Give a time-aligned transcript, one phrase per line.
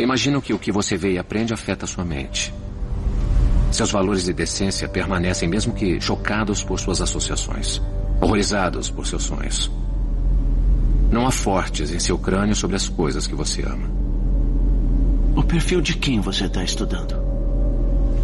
[0.00, 2.54] Imagino que o que você vê e aprende afeta sua mente.
[3.70, 7.82] Seus valores de decência permanecem mesmo que chocados por suas associações,
[8.20, 9.70] horrorizados por seus sonhos.
[11.10, 13.90] Não há fortes em seu crânio sobre as coisas que você ama.
[15.36, 17.14] O perfil de quem você está estudando?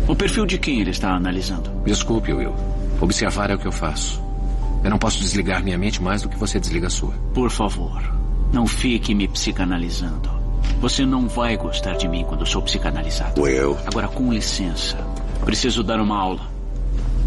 [0.09, 1.71] O perfil de quem ele está analisando?
[1.85, 2.55] Desculpe, Will.
[3.01, 4.23] Observar é o que eu faço.
[4.83, 7.13] Eu não posso desligar minha mente mais do que você desliga a sua.
[7.35, 8.03] Por favor,
[8.53, 10.36] não fique me psicanalizando.
[10.81, 13.41] Você não vai gostar de mim quando sou psicanalizado.
[13.87, 14.97] Agora, com licença,
[15.45, 16.43] preciso dar uma aula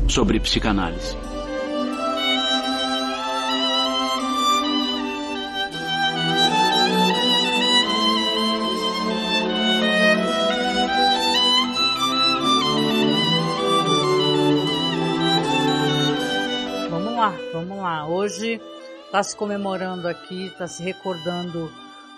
[0.08, 1.16] sobre psicanálise.
[16.90, 18.08] Vamos lá, vamos lá.
[18.08, 18.62] Hoje
[19.06, 21.72] está se comemorando aqui, está se recordando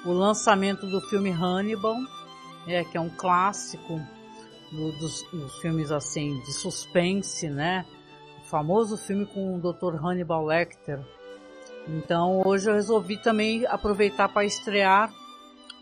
[0.05, 1.97] o lançamento do filme Hannibal,
[2.67, 3.99] é, que é um clássico
[4.71, 7.85] do, dos, dos, filmes assim de suspense, né?
[8.41, 9.95] O famoso filme com o Dr.
[10.03, 10.99] Hannibal Lecter.
[11.87, 15.11] Então hoje eu resolvi também aproveitar para estrear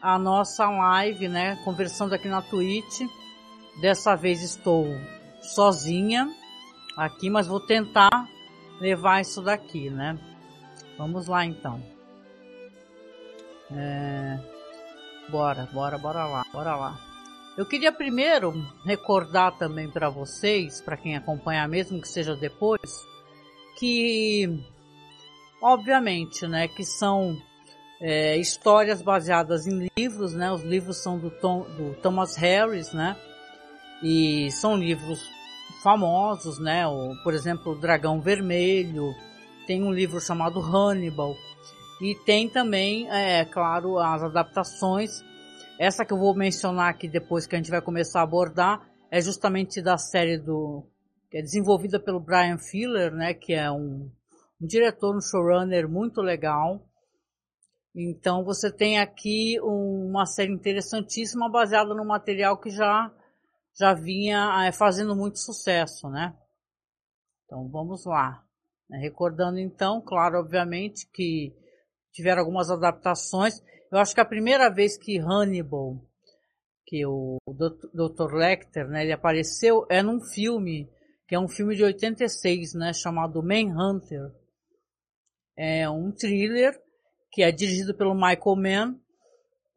[0.01, 1.57] a nossa live, né?
[1.63, 3.01] Conversando aqui na Twitch.
[3.81, 4.87] Dessa vez estou
[5.41, 6.29] sozinha
[6.97, 8.27] aqui, mas vou tentar
[8.79, 10.17] levar isso daqui, né?
[10.97, 11.98] Vamos lá então.
[13.71, 14.39] É...
[15.29, 16.99] Bora, bora, bora lá, bora lá.
[17.57, 18.53] Eu queria primeiro
[18.85, 23.05] recordar também para vocês, para quem acompanha mesmo que seja depois,
[23.77, 24.63] que
[25.61, 27.37] obviamente, né, que são
[27.99, 30.51] é, histórias baseadas em livros, né?
[30.51, 33.15] Os livros são do, Tom, do Thomas Harris, né?
[34.01, 35.19] E são livros
[35.83, 36.87] famosos, né?
[36.87, 39.13] O, por exemplo, o Dragão Vermelho.
[39.67, 41.35] Tem um livro chamado Hannibal.
[42.01, 45.21] E tem também, é claro, as adaptações.
[45.77, 49.19] Essa que eu vou mencionar aqui depois que a gente vai começar a abordar é
[49.21, 50.85] justamente da série do
[51.29, 54.11] que é desenvolvida pelo Brian Filler, né, que é um,
[54.61, 56.83] um diretor, um showrunner muito legal.
[57.95, 63.11] Então você tem aqui uma série interessantíssima baseada no material que já
[63.77, 66.35] já vinha é, fazendo muito sucesso, né?
[67.45, 68.43] Então vamos lá.
[68.91, 71.53] Recordando então, claro, obviamente que
[72.11, 73.61] tiveram algumas adaptações.
[73.91, 76.01] Eu acho que a primeira vez que Hannibal,
[76.85, 78.33] que o Dr.
[78.33, 80.89] Lecter, né, ele apareceu é num filme,
[81.27, 84.31] que é um filme de 86, né, chamado Manhunter.
[85.57, 86.79] É um thriller
[87.31, 88.99] que é dirigido pelo Michael Mann.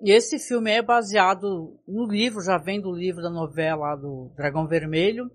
[0.00, 4.66] E esse filme é baseado no livro, já vem do livro da novela do Dragão
[4.66, 5.30] Vermelho.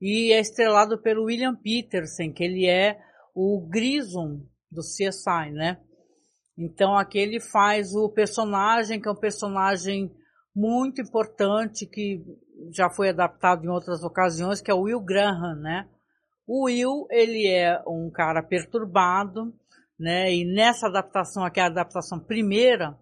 [0.00, 2.98] E é estrelado pelo William Peterson, que ele é
[3.34, 5.78] o Grissom do CSI, né?
[6.56, 10.12] Então aqui ele faz o personagem, que é um personagem
[10.54, 12.22] muito importante, que
[12.70, 15.88] já foi adaptado em outras ocasiões, que é o Will Graham, né?
[16.46, 19.54] O Will, ele é um cara perturbado,
[19.98, 20.32] né?
[20.32, 22.98] E nessa adaptação aqui, a adaptação primeira,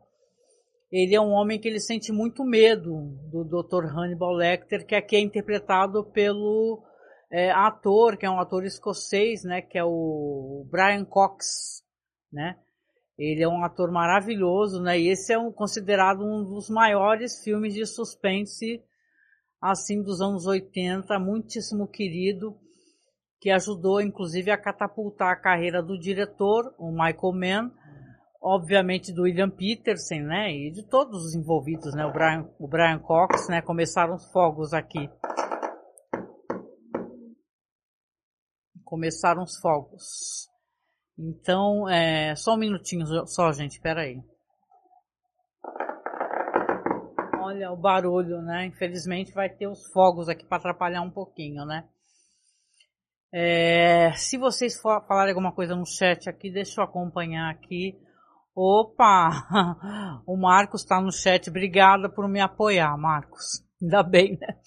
[0.91, 3.87] ele é um homem que ele sente muito medo do Dr.
[3.87, 6.82] Hannibal Lecter, que aqui é interpretado pelo
[7.31, 9.62] é, ator, que é um ator escocês, né?
[9.62, 11.82] Que é o Brian Cox,
[12.32, 12.56] né?
[13.20, 14.98] Ele é um ator maravilhoso, né?
[14.98, 18.82] E esse é um, considerado um dos maiores filmes de suspense,
[19.60, 22.56] assim, dos anos 80, muitíssimo querido,
[23.38, 27.70] que ajudou, inclusive, a catapultar a carreira do diretor, o Michael Mann,
[28.41, 30.50] obviamente do William Peterson, né?
[30.50, 32.06] E de todos os envolvidos, né?
[32.06, 33.60] O Brian, o Brian Cox, né?
[33.60, 35.10] Começaram os fogos aqui.
[38.82, 40.50] Começaram os fogos.
[41.22, 44.19] Então, é, só um minutinho só, gente, espera aí.
[47.38, 48.64] Olha o barulho, né?
[48.64, 51.86] Infelizmente vai ter os fogos aqui para atrapalhar um pouquinho, né?
[53.32, 58.00] É, se vocês falarem alguma coisa no chat aqui, deixa eu acompanhar aqui.
[58.54, 59.47] Opa!
[60.26, 61.50] O Marcos está no chat.
[61.50, 63.62] Obrigada por me apoiar, Marcos.
[63.82, 64.58] Ainda bem, né?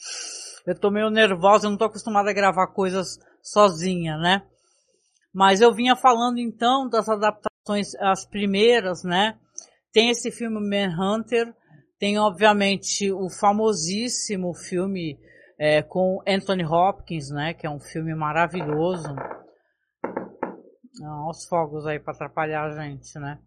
[0.68, 4.44] Eu tô meio nervosa, eu não tô acostumada a gravar coisas sozinha, né?
[5.34, 9.38] Mas eu vinha falando então das adaptações, as primeiras, né?
[9.92, 11.54] Tem esse filme Manhunter,
[11.98, 15.18] tem obviamente o famosíssimo filme
[15.58, 17.54] é, com Anthony Hopkins, né?
[17.54, 19.16] Que é um filme maravilhoso.
[21.04, 23.40] Ah, os fogos aí para atrapalhar a gente, né?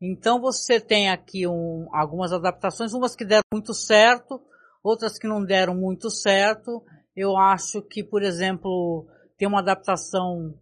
[0.00, 4.40] Então você tem aqui um, algumas adaptações, umas que deram muito certo,
[4.84, 6.84] outras que não deram muito certo.
[7.14, 9.06] Eu acho que, por exemplo,
[9.38, 10.54] tem uma adaptação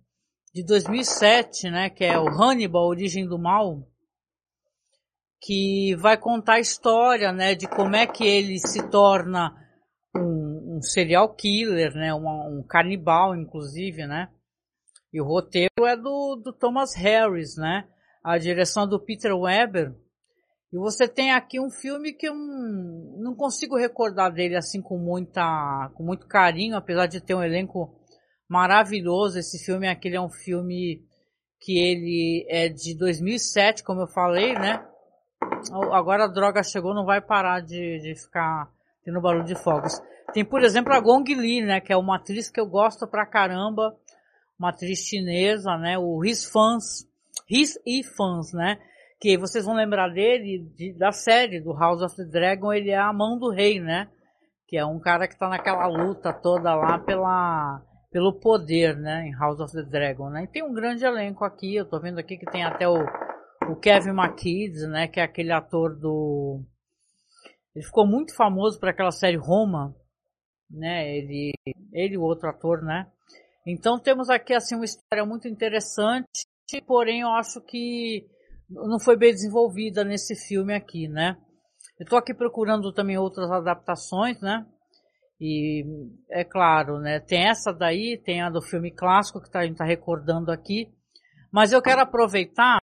[0.55, 3.83] de 2007, né, que é o Hannibal, Origem do Mal,
[5.43, 9.53] que vai contar a história, né, de como é que ele se torna
[10.17, 14.31] um, um serial killer, né, um, canibal, inclusive, né.
[15.13, 17.89] E o roteiro é do, do Thomas Harris, né,
[18.23, 19.93] a direção do Peter Weber.
[20.73, 25.91] E você tem aqui um filme que eu não consigo recordar dele assim com muita,
[25.95, 28.04] com muito carinho, apesar de ter um elenco
[28.55, 29.37] maravilhoso.
[29.37, 31.03] Esse filme aquele é um filme
[31.61, 34.81] que ele é de 2007, como eu falei, né?
[35.93, 38.71] Agora a droga chegou, não vai parar de, de ficar
[39.05, 40.01] tendo barulho de fogos.
[40.33, 41.81] Tem, por exemplo, a Gong Li, né?
[41.81, 43.97] Que é uma atriz que eu gosto pra caramba.
[44.57, 45.99] Uma atriz chinesa, né?
[45.99, 47.09] O His Fans.
[47.51, 48.79] His e Fans, né?
[49.21, 52.73] Que vocês vão lembrar dele de, da série do House of the Dragon.
[52.73, 54.09] Ele é a mão do rei, né?
[54.69, 57.83] Que é um cara que tá naquela luta toda lá pela
[58.15, 60.45] pelo poder, né, em House of the Dragon, né?
[60.45, 62.95] E tem um grande elenco aqui, eu tô vendo aqui que tem até o,
[63.69, 66.63] o Kevin McKidd, né, que é aquele ator do
[67.75, 69.97] ele ficou muito famoso por aquela série Roma,
[70.71, 71.13] né?
[71.13, 71.53] Ele
[71.93, 73.11] ele o outro ator, né?
[73.67, 76.47] Então temos aqui assim uma história muito interessante,
[76.87, 78.29] porém eu acho que
[78.71, 81.37] não foi bem desenvolvida nesse filme aqui, né?
[81.99, 84.65] Eu tô aqui procurando também outras adaptações, né?
[85.41, 85.85] E
[86.31, 87.21] é claro, né?
[87.21, 90.93] Tem essa daí, tem a do filme clássico que tá, a gente está recordando aqui.
[91.53, 92.79] Mas eu quero aproveitar.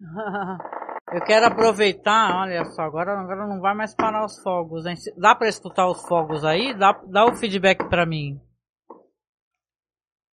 [1.12, 4.86] eu quero aproveitar, olha só, agora, agora não vai mais parar os fogos.
[4.86, 4.94] Hein?
[5.16, 6.72] Dá para escutar os fogos aí?
[6.74, 8.40] Dá, dá o feedback para mim.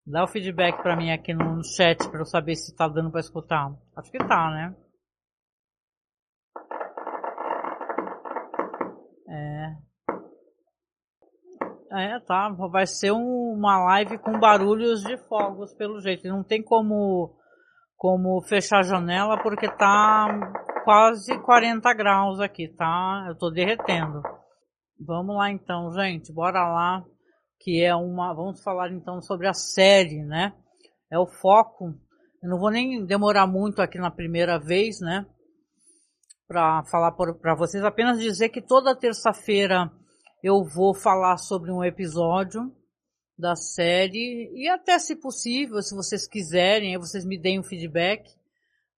[0.06, 3.22] Dá o feedback para mim aqui no, chat para eu saber se tá dando para
[3.22, 3.74] escutar.
[3.96, 4.75] Acho que tá, né?
[11.92, 12.50] É, tá.
[12.50, 16.27] Vai ser um, uma live com barulhos de fogos, pelo jeito.
[16.27, 17.36] Não tem como,
[17.95, 20.27] como fechar a janela porque tá
[20.83, 23.25] quase 40 graus aqui, tá?
[23.27, 24.22] Eu tô derretendo.
[25.00, 26.33] Vamos lá então, gente.
[26.33, 27.04] Bora lá.
[27.60, 28.33] Que é uma.
[28.33, 30.54] Vamos falar então sobre a série, né?
[31.12, 31.94] É o foco.
[32.44, 35.25] Eu não vou nem demorar muito aqui na primeira vez, né?
[36.48, 37.84] Para falar para vocês.
[37.84, 39.92] Apenas dizer que toda terça-feira
[40.44, 42.72] eu vou falar sobre um episódio
[43.38, 48.24] da série e até se possível, se vocês quiserem, vocês me deem um feedback,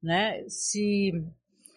[0.04, 0.44] né?
[0.48, 1.12] Se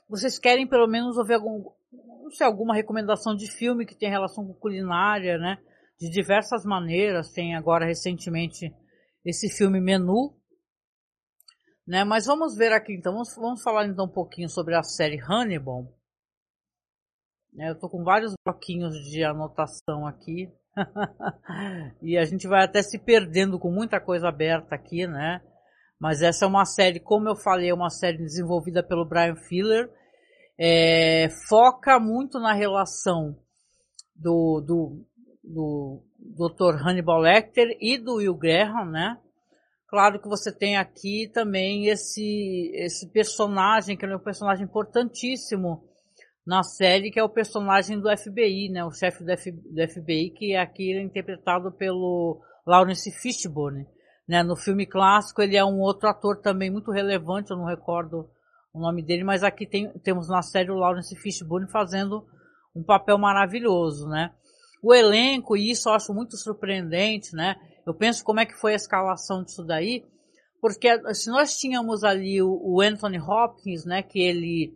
[0.09, 1.63] vocês querem pelo menos ouvir algum,
[1.93, 5.59] não sei, alguma recomendação de filme que tem relação com culinária, né?
[5.99, 8.75] De diversas maneiras, tem agora recentemente
[9.25, 10.35] esse filme Menu,
[11.91, 12.05] né?
[12.05, 15.93] Mas vamos ver aqui então, vamos, vamos falar então um pouquinho sobre a série Hannibal.
[17.59, 20.49] É, eu tô com vários bloquinhos de anotação aqui.
[22.01, 25.43] e a gente vai até se perdendo com muita coisa aberta aqui, né?
[25.99, 29.91] Mas essa é uma série, como eu falei, é uma série desenvolvida pelo Brian Filler.
[30.57, 33.37] É, foca muito na relação
[34.15, 35.05] do, do,
[35.43, 36.87] do Dr.
[36.87, 39.19] Hannibal Lecter e do Will Graham, né?
[39.91, 45.83] Claro que você tem aqui também esse, esse personagem, que é um personagem importantíssimo
[46.47, 48.85] na série, que é o personagem do FBI, né?
[48.85, 53.85] O chefe do, do FBI, que aqui é interpretado pelo Lawrence Fishburne.
[54.29, 54.45] Né?
[54.45, 58.31] No filme clássico ele é um outro ator também muito relevante, eu não recordo
[58.73, 62.25] o nome dele, mas aqui tem, temos na série o Lawrence Fishburne fazendo
[62.77, 64.31] um papel maravilhoso, né?
[64.81, 67.57] O elenco, e isso eu acho muito surpreendente, né?
[67.90, 70.04] Eu penso como é que foi a escalação disso daí,
[70.61, 74.73] porque se nós tínhamos ali o, o Anthony Hopkins, né, que ele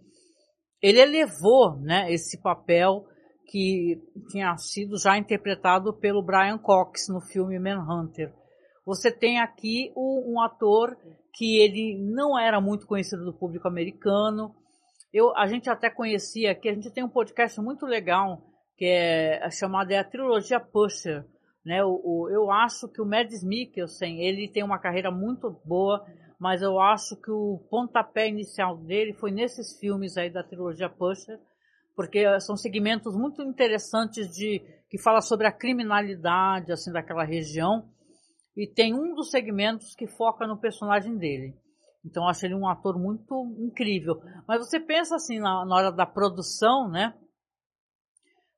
[0.82, 3.06] ele elevou né, esse papel
[3.46, 8.34] que tinha sido já interpretado pelo Brian Cox no filme Manhunter.
[8.84, 10.96] Você tem aqui um, um ator
[11.34, 14.52] que ele não era muito conhecido do público americano.
[15.12, 18.42] Eu, a gente até conhecia aqui, a gente tem um podcast muito legal
[18.76, 21.24] que é chamado é a trilogia Pusher.
[21.64, 21.82] Né?
[21.84, 26.04] O, o, eu acho que o Mads Mikkelsen ele tem uma carreira muito boa
[26.38, 31.38] mas eu acho que o pontapé inicial dele foi nesses filmes aí da trilogia Pusher,
[31.96, 37.88] porque são segmentos muito interessantes de que fala sobre a criminalidade assim daquela região
[38.56, 41.54] e tem um dos segmentos que foca no personagem dele.
[42.04, 44.20] Então eu acho ele um ator muito incrível.
[44.46, 47.14] Mas você pensa assim na, na hora da produção, né?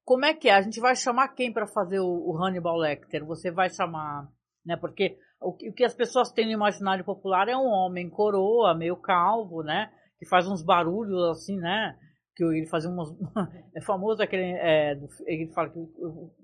[0.06, 0.52] Como é que é?
[0.54, 3.26] A gente vai chamar quem para fazer o, o Hannibal Lecter?
[3.26, 4.28] Você vai chamar,
[4.64, 4.76] né?
[4.76, 8.72] Porque o que, o que as pessoas têm no imaginário popular é um homem coroa,
[8.72, 9.90] meio calvo, né?
[10.16, 11.98] Que faz uns barulhos assim, né?
[12.36, 13.08] Que ele fazia umas.
[13.74, 14.44] é famoso aquele.
[14.44, 14.92] É,
[15.26, 15.80] ele fala que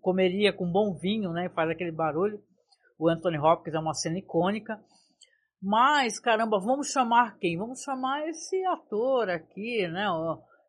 [0.00, 1.48] comeria com bom vinho, né?
[1.50, 2.42] Faz aquele barulho.
[2.98, 4.76] O Anthony Hopkins é uma cena icônica.
[5.62, 7.56] Mas, caramba, vamos chamar quem?
[7.56, 10.10] Vamos chamar esse ator aqui, né?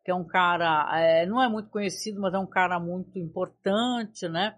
[0.03, 4.27] Que é um cara, é, não é muito conhecido, mas é um cara muito importante,
[4.27, 4.55] né?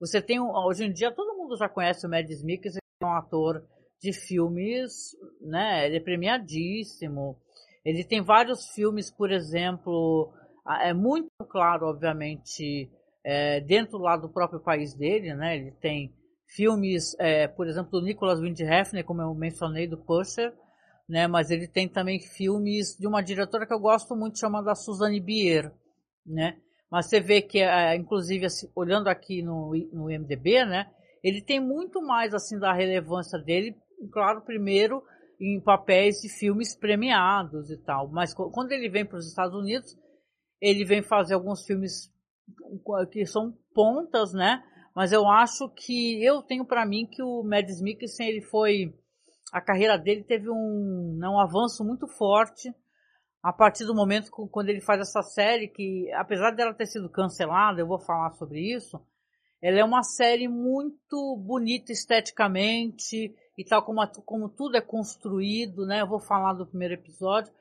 [0.00, 3.16] Você tem, hoje em dia, todo mundo já conhece o Mads Mikkelsen, que é um
[3.16, 3.62] ator
[4.00, 5.86] de filmes, né?
[5.86, 7.38] Ele é premiadíssimo.
[7.84, 10.32] Ele tem vários filmes, por exemplo,
[10.82, 12.90] é muito claro, obviamente,
[13.24, 15.56] é, dentro lá do próprio país dele, né?
[15.56, 16.12] Ele tem
[16.48, 20.52] filmes, é, por exemplo, do Nicholas Windhefner, como eu mencionei, do Pusher,
[21.08, 21.26] né?
[21.26, 25.72] Mas ele tem também filmes de uma diretora que eu gosto muito, chamada Suzanne Bier,
[26.24, 26.58] né?
[26.90, 30.90] Mas você vê que, é, inclusive, assim, olhando aqui no, no IMDB, né?
[31.22, 33.76] Ele tem muito mais, assim, da relevância dele,
[34.12, 35.02] claro, primeiro
[35.40, 38.08] em papéis de filmes premiados e tal.
[38.08, 39.94] Mas quando ele vem para os Estados Unidos,
[40.60, 42.10] ele vem fazer alguns filmes
[43.10, 44.62] que são pontas, né?
[44.94, 48.94] Mas eu acho que eu tenho para mim que o Mads Mikkelsen ele foi
[49.52, 52.74] a carreira dele teve um, né, um avanço muito forte
[53.42, 57.80] a partir do momento quando ele faz essa série que apesar dela ter sido cancelada,
[57.80, 59.00] eu vou falar sobre isso,
[59.62, 66.02] ela é uma série muito bonita esteticamente e tal como, como tudo é construído, né?
[66.02, 67.52] Eu vou falar do primeiro episódio.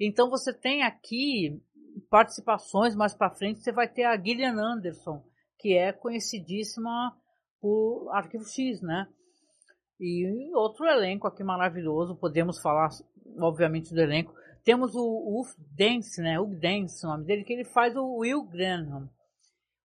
[0.00, 1.62] Então você tem aqui
[2.10, 5.22] participações mais para frente, você vai ter a Gillian Anderson,
[5.58, 7.16] que é conhecidíssima
[7.60, 9.06] por Arquivo X, né?
[10.06, 12.90] E outro elenco aqui maravilhoso, podemos falar,
[13.38, 14.34] obviamente, do elenco.
[14.62, 16.38] Temos o Uf Dance, né?
[16.38, 19.08] Hugh Dance, o nome dele, que ele faz o Will Granham.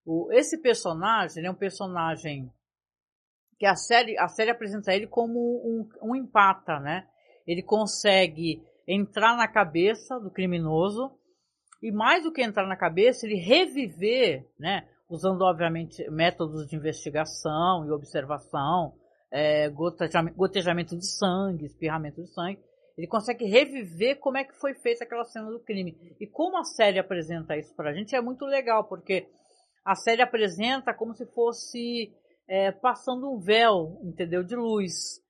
[0.04, 2.52] O, esse personagem é um personagem
[3.58, 7.08] que a série, a série apresenta ele como um, um empata, né?
[7.46, 11.10] Ele consegue entrar na cabeça do criminoso
[11.82, 17.86] e mais do que entrar na cabeça, ele reviver, né, usando obviamente métodos de investigação
[17.86, 18.99] e observação,
[19.32, 22.58] é, gotejamento, de sangue, espirramento de sangue,
[22.96, 25.96] ele consegue reviver como é que foi feita aquela cena do crime.
[26.20, 29.28] E como a série apresenta isso pra gente é muito legal, porque
[29.84, 32.12] a série apresenta como se fosse
[32.48, 35.20] é, passando um véu, entendeu, de luz.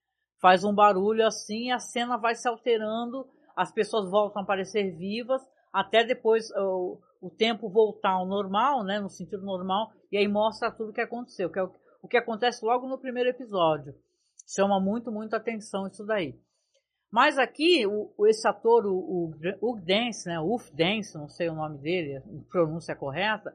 [0.41, 5.43] Faz um barulho assim, a cena vai se alterando, as pessoas voltam a aparecer vivas,
[5.71, 10.73] até depois o, o tempo voltar ao normal, né, no sentido normal, e aí mostra
[10.73, 11.71] tudo o que aconteceu, que é o,
[12.03, 13.95] o que acontece logo no primeiro episódio.
[14.47, 16.39] Chama muito, muito atenção isso daí.
[17.11, 21.55] Mas aqui, o, esse ator, o, o, o Dance, né, Uf Dance, não sei o
[21.55, 23.55] nome dele, pronúncia correta,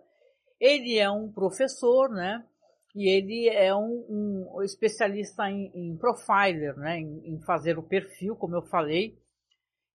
[0.59, 2.45] ele é um professor, né,
[2.93, 4.05] e ele é um,
[4.55, 9.17] um especialista em, em, profiler, né, em, em fazer o perfil, como eu falei,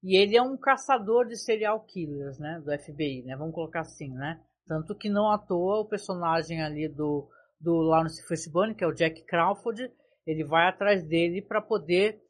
[0.02, 2.60] e ele é um caçador de serial killers, né?
[2.64, 3.36] Do FBI, né?
[3.36, 4.40] Vamos colocar assim, né?
[4.66, 7.28] Tanto que não à toa o personagem ali do,
[7.60, 9.92] do Lawrence Fishburne, que é o Jack Crawford,
[10.26, 12.20] ele vai atrás dele para poder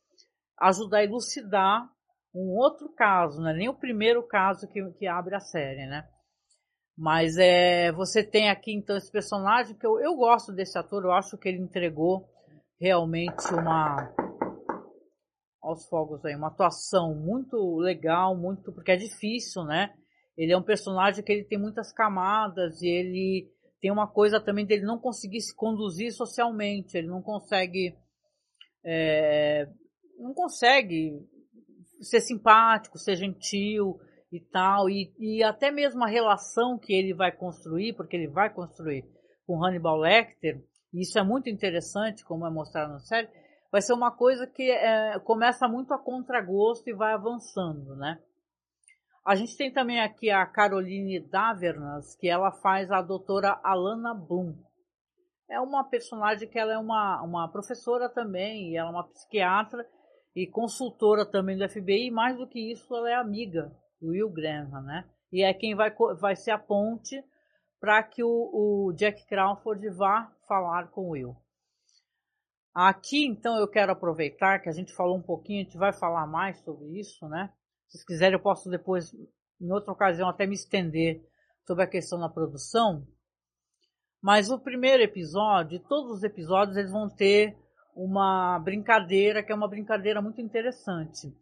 [0.59, 1.89] ajudar a elucidar
[2.35, 6.09] um outro caso, não é nem o primeiro caso que, que abre a série, né?
[6.97, 11.13] Mas é, você tem aqui então esse personagem que eu, eu gosto desse ator, eu
[11.13, 12.29] acho que ele entregou
[12.79, 14.15] realmente uma
[15.63, 19.93] aos fogos aí, uma atuação muito legal, muito porque é difícil, né?
[20.37, 24.67] Ele é um personagem que ele tem muitas camadas e ele tem uma coisa também
[24.67, 27.97] dele não conseguir se conduzir socialmente, ele não consegue
[28.85, 29.67] é,
[30.19, 31.19] não consegue
[32.01, 33.99] ser simpático, ser gentil
[34.33, 38.53] e tal, e, e até mesmo a relação que ele vai construir, porque ele vai
[38.53, 39.05] construir
[39.47, 43.29] com Hannibal Lecter, e isso é muito interessante, como é mostrado na série,
[43.71, 48.19] vai ser uma coisa que é, começa muito a contragosto e vai avançando, né?
[49.25, 54.55] A gente tem também aqui a Caroline Davernas, que ela faz a doutora Alana Bloom.
[55.49, 59.87] É uma personagem que ela é uma, uma professora também, e ela é uma psiquiatra
[60.35, 64.31] e consultora também do FBI, e mais do que isso, ela é amiga do Will
[64.31, 65.09] Graham, né?
[65.33, 67.23] E é quem vai, vai ser a ponte
[67.79, 71.37] para que o, o Jack Crawford vá falar com o Will.
[72.75, 76.27] Aqui, então, eu quero aproveitar que a gente falou um pouquinho, a gente vai falar
[76.27, 77.53] mais sobre isso, né?
[77.91, 79.13] Se quiserem, eu posso depois,
[79.61, 81.21] em outra ocasião, até me estender
[81.67, 83.07] sobre a questão da produção.
[84.23, 87.57] Mas o primeiro episódio, todos os episódios, eles vão ter
[87.95, 91.35] uma brincadeira que é uma brincadeira muito interessante.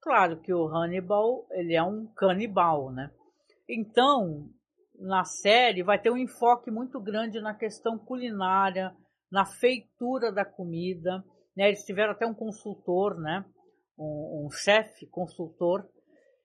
[0.00, 3.10] Claro que o Hannibal, ele é um canibal, né?
[3.68, 4.50] Então,
[4.98, 8.94] na série vai ter um enfoque muito grande na questão culinária,
[9.30, 11.24] na feitura da comida.
[11.56, 11.68] Né?
[11.68, 13.44] Eles tiveram até um consultor, né?
[14.02, 15.86] Um, um chefe consultor.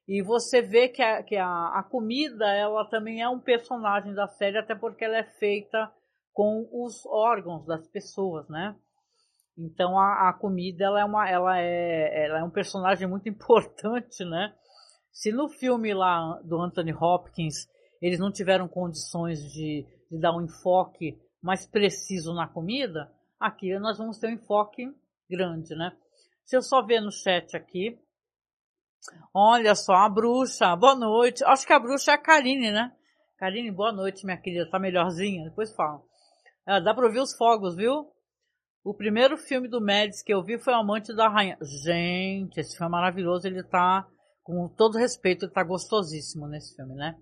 [0.07, 4.27] E você vê que, a, que a, a comida ela também é um personagem da
[4.27, 5.91] série, até porque ela é feita
[6.33, 8.75] com os órgãos das pessoas, né?
[9.57, 14.23] Então a, a comida ela é, uma, ela, é, ela é um personagem muito importante,
[14.23, 14.53] né?
[15.11, 17.67] Se no filme lá do Anthony Hopkins
[18.01, 23.97] eles não tiveram condições de, de dar um enfoque mais preciso na comida, aqui nós
[23.97, 24.85] vamos ter um enfoque
[25.29, 25.91] grande, né?
[26.48, 28.00] Se eu só ver no chat aqui,
[29.34, 31.44] olha só, a bruxa, boa noite.
[31.44, 32.89] Acho que a bruxa é a Karine, né?
[33.38, 35.44] Karine, boa noite, minha querida, tá melhorzinha?
[35.44, 36.01] Depois fala.
[36.66, 38.10] Ah, dá pra ouvir os fogos, viu?
[38.82, 41.58] O primeiro filme do Médici que eu vi foi Amante da Rainha.
[41.84, 43.46] Gente, esse filme é maravilhoso.
[43.46, 44.08] Ele tá,
[44.42, 47.13] com todo respeito, ele tá gostosíssimo nesse filme, né?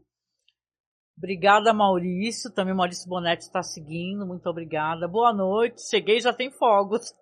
[1.17, 2.51] Obrigada, Maurício.
[2.53, 4.25] Também Maurício Bonetti está seguindo.
[4.25, 5.07] Muito obrigada.
[5.07, 5.87] Boa noite.
[5.89, 7.13] Cheguei já tem fogos.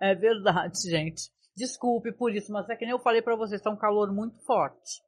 [0.00, 1.30] é verdade, gente.
[1.56, 4.38] Desculpe por isso, mas é que nem eu falei para vocês, está um calor muito
[4.44, 5.00] forte.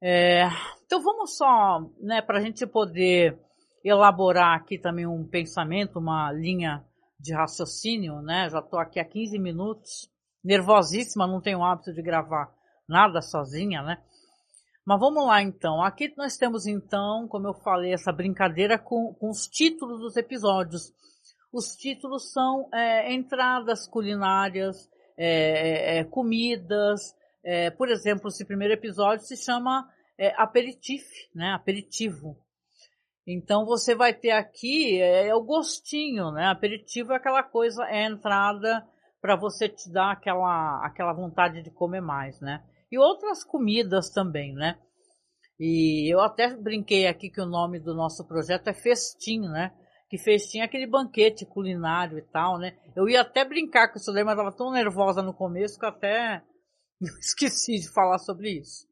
[0.00, 0.46] É,
[0.84, 3.36] então vamos só, né, para a gente poder
[3.82, 6.84] elaborar aqui também um pensamento, uma linha
[7.18, 8.48] de raciocínio, né?
[8.50, 10.08] Já estou aqui há 15 minutos,
[10.44, 12.52] nervosíssima, não tenho o hábito de gravar
[12.88, 14.00] nada sozinha, né?
[14.86, 15.82] Mas vamos lá então.
[15.82, 20.92] Aqui nós temos então, como eu falei, essa brincadeira com, com os títulos dos episódios.
[21.52, 24.88] Os títulos são é, entradas culinárias,
[25.18, 27.00] é, é, é comidas.
[27.44, 31.02] É, por exemplo, esse primeiro episódio se chama é, aperitif,
[31.34, 31.52] né?
[31.52, 32.36] Aperitivo.
[33.26, 36.46] Então você vai ter aqui é, é, o gostinho, né?
[36.46, 38.86] Aperitivo é aquela coisa, é a entrada
[39.20, 42.62] para você te dar aquela, aquela vontade de comer mais, né?
[42.90, 44.78] E outras comidas também, né?
[45.58, 49.72] E eu até brinquei aqui que o nome do nosso projeto é Festim, né?
[50.08, 52.78] Que festim é aquele banquete culinário e tal, né?
[52.94, 56.44] Eu ia até brincar com isso daí, mas tava tão nervosa no começo que até
[57.18, 58.86] esqueci de falar sobre isso.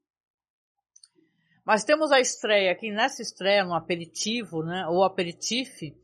[1.64, 5.94] Mas temos a estreia aqui, nessa estreia, no aperitivo, né, ou aperitif,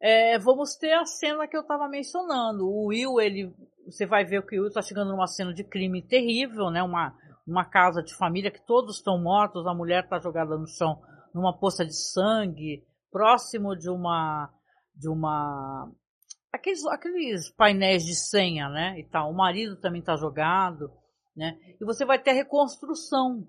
[0.00, 2.66] é, vamos ter a cena que eu estava mencionando.
[2.66, 3.54] O Will, ele,
[3.90, 7.14] você vai ver que o Will está chegando numa cena de crime terrível, né, uma,
[7.46, 11.00] uma casa de família que todos estão mortos, a mulher está jogada no chão
[11.34, 14.50] numa poça de sangue, próximo de uma,
[14.94, 15.90] de uma,
[16.52, 19.30] aqueles, aqueles painéis de senha, né, e tal.
[19.30, 20.90] O marido também está jogado,
[21.36, 23.46] né, e você vai ter a reconstrução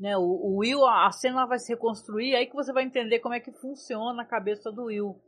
[0.00, 0.16] né?
[0.16, 3.40] O, o, Will, a cena vai se reconstruir, aí que você vai entender como é
[3.40, 5.20] que funciona a cabeça do Will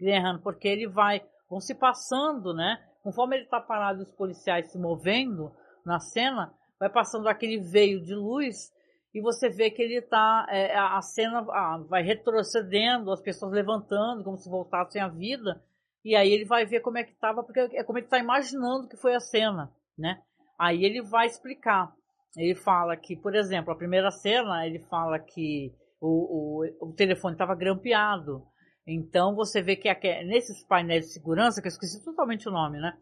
[0.00, 1.20] Graham, porque ele vai,
[1.50, 2.78] vão se passando, né?
[3.02, 5.52] Conforme ele está parado os policiais se movendo
[5.84, 8.72] na cena, vai passando aquele veio de luz
[9.12, 11.42] e você vê que ele está, é, a cena
[11.88, 15.62] vai retrocedendo, as pessoas levantando como se voltassem à vida,
[16.04, 18.88] e aí ele vai ver como é que estava, porque é como ele está imaginando
[18.88, 20.22] que foi a cena, né?
[20.58, 21.92] Aí ele vai explicar.
[22.36, 27.34] Ele fala que, por exemplo, a primeira cena, ele fala que o, o, o telefone
[27.34, 28.46] estava grampeado.
[28.92, 32.80] Então você vê que aqui, nesses painéis de segurança, que eu esqueci totalmente o nome,
[32.80, 32.92] né?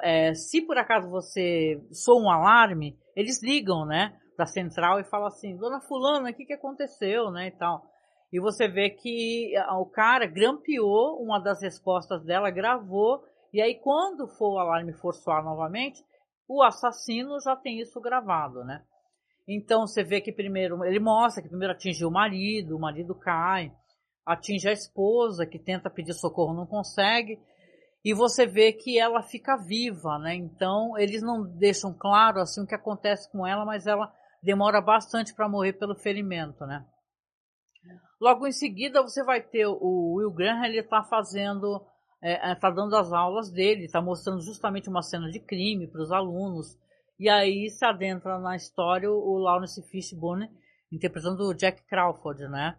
[0.00, 4.18] É, se por acaso você soa um alarme, eles ligam, né?
[4.38, 7.48] Da central e falam assim, Dona Fulana, o que, que aconteceu, né?
[7.48, 7.82] E tal.
[8.32, 13.22] E você vê que o cara grampeou uma das respostas dela, gravou,
[13.52, 16.02] e aí quando for o alarme for soar novamente,
[16.48, 18.82] o assassino já tem isso gravado, né?
[19.46, 23.70] Então você vê que primeiro ele mostra que primeiro atingiu o marido, o marido cai,
[24.24, 27.38] atinge a esposa que tenta pedir socorro não consegue
[28.04, 30.34] e você vê que ela fica viva, né?
[30.34, 35.34] Então eles não deixam claro assim o que acontece com ela, mas ela demora bastante
[35.34, 36.84] para morrer pelo ferimento, né?
[38.20, 41.84] Logo em seguida você vai ter o Will Graham, ele está fazendo
[42.22, 45.88] está é, é tá dando as aulas dele, está mostrando justamente uma cena de crime
[45.88, 46.78] para os alunos.
[47.18, 50.48] E aí se adentra na história o Lawrence Fishburne
[50.90, 52.76] interpretando o Jack Crawford, né?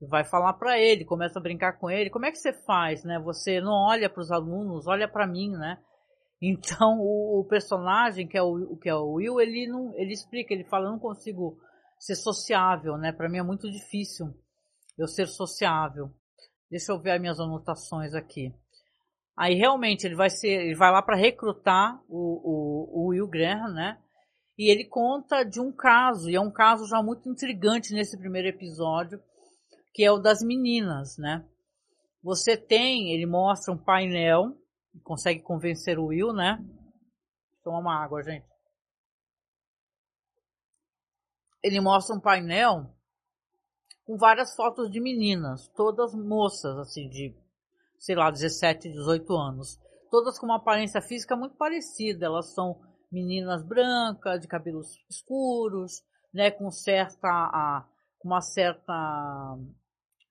[0.00, 2.10] Vai falar para ele, começa a brincar com ele.
[2.10, 3.18] Como é que você faz, né?
[3.18, 5.78] Você não olha para os alunos, olha para mim, né?
[6.40, 10.54] Então o, o, personagem que é o que é o Will, ele não, ele explica,
[10.54, 11.58] ele fala, eu não consigo
[11.98, 13.10] ser sociável, né?
[13.10, 14.32] Para mim é muito difícil
[14.96, 16.10] eu ser sociável.
[16.70, 18.54] Deixa eu ver as minhas anotações aqui.
[19.36, 23.72] Aí realmente ele vai ser, ele vai lá para recrutar o, o, o, Will Graham,
[23.72, 23.98] né?
[24.58, 28.48] E ele conta de um caso, e é um caso já muito intrigante nesse primeiro
[28.48, 29.22] episódio,
[29.98, 31.44] que é o das meninas, né?
[32.22, 34.56] Você tem, ele mostra um painel,
[35.02, 36.64] consegue convencer o Will, né?
[37.64, 38.46] Toma uma água, gente.
[41.60, 42.94] Ele mostra um painel
[44.06, 47.36] com várias fotos de meninas, todas moças, assim, de
[47.98, 49.80] sei lá, 17, 18 anos.
[50.12, 52.26] Todas com uma aparência física muito parecida.
[52.26, 52.80] Elas são
[53.10, 57.84] meninas brancas, de cabelos escuros, né, com certa,
[58.24, 59.58] uma certa,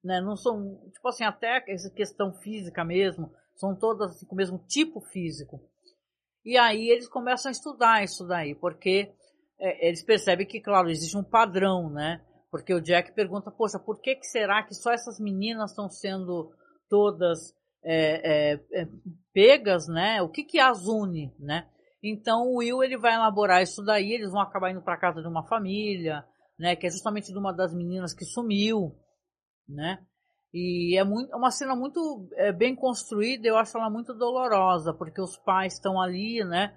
[0.04, 4.38] né, não são, tipo assim, até essa questão física mesmo, são todas assim, com o
[4.38, 5.62] mesmo tipo físico.
[6.46, 9.12] E aí eles começam a estudar isso daí, porque
[9.60, 12.22] é, eles percebem que, claro, existe um padrão, né?
[12.50, 16.52] Porque o Jack pergunta, poxa, por que, que será que só essas meninas estão sendo
[16.90, 18.88] todas é, é, é,
[19.34, 20.22] pegas, né?
[20.22, 21.68] O que que as une, né?
[22.02, 25.28] Então o Will ele vai elaborar isso daí, eles vão acabar indo para casa de
[25.28, 26.24] uma família,
[26.58, 26.76] né?
[26.76, 28.96] Que é justamente de uma das meninas que sumiu,
[29.68, 30.00] né?
[30.54, 35.22] E é muito, uma cena muito é, bem construída, eu acho ela muito dolorosa, porque
[35.22, 36.74] os pais estão ali, né?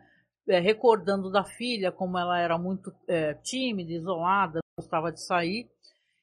[0.48, 5.70] É, recordando da filha, como ela era muito é, tímida, isolada, gostava de sair.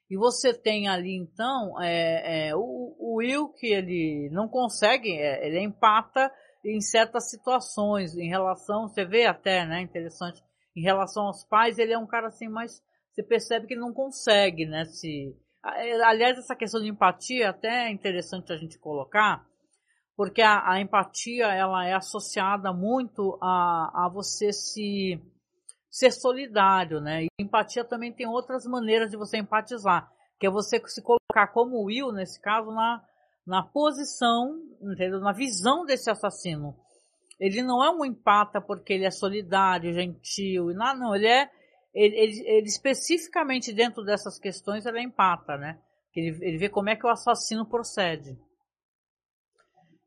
[0.10, 5.46] E você tem ali então é, é, o, o, Will que ele não consegue, é,
[5.46, 6.32] ele empata
[6.64, 10.42] em certas situações em relação, você vê até, né, interessante,
[10.76, 13.94] em relação aos pais, ele é um cara assim, mas você percebe que ele não
[13.94, 19.46] consegue, né, se aliás essa questão de empatia até é interessante a gente colocar,
[20.16, 25.22] porque a, a empatia ela é associada muito a, a você se
[25.90, 27.24] ser solidário, né?
[27.24, 30.08] E empatia também tem outras maneiras de você empatizar,
[30.40, 33.04] que é você se colocar como Will, nesse caso, na,
[33.46, 35.20] na posição, entendeu?
[35.20, 36.76] na visão desse assassino.
[37.40, 41.50] Ele não é um empata porque ele é solidário, gentil, não, não ele é
[41.94, 45.80] ele, ele, ele especificamente dentro dessas questões ele é empata, né?
[46.16, 48.38] Ele, ele vê como é que o assassino procede.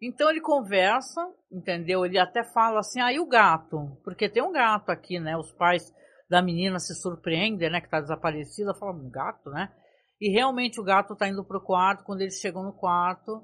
[0.03, 1.21] Então ele conversa,
[1.53, 2.07] entendeu?
[2.07, 5.37] Ele até fala assim, aí ah, o gato, porque tem um gato aqui, né?
[5.37, 5.93] Os pais
[6.29, 7.81] da menina se surpreendem, né?
[7.81, 9.71] Que tá desaparecida, falam, um gato, né?
[10.19, 13.43] E realmente o gato tá indo pro quarto, quando eles chegam no quarto,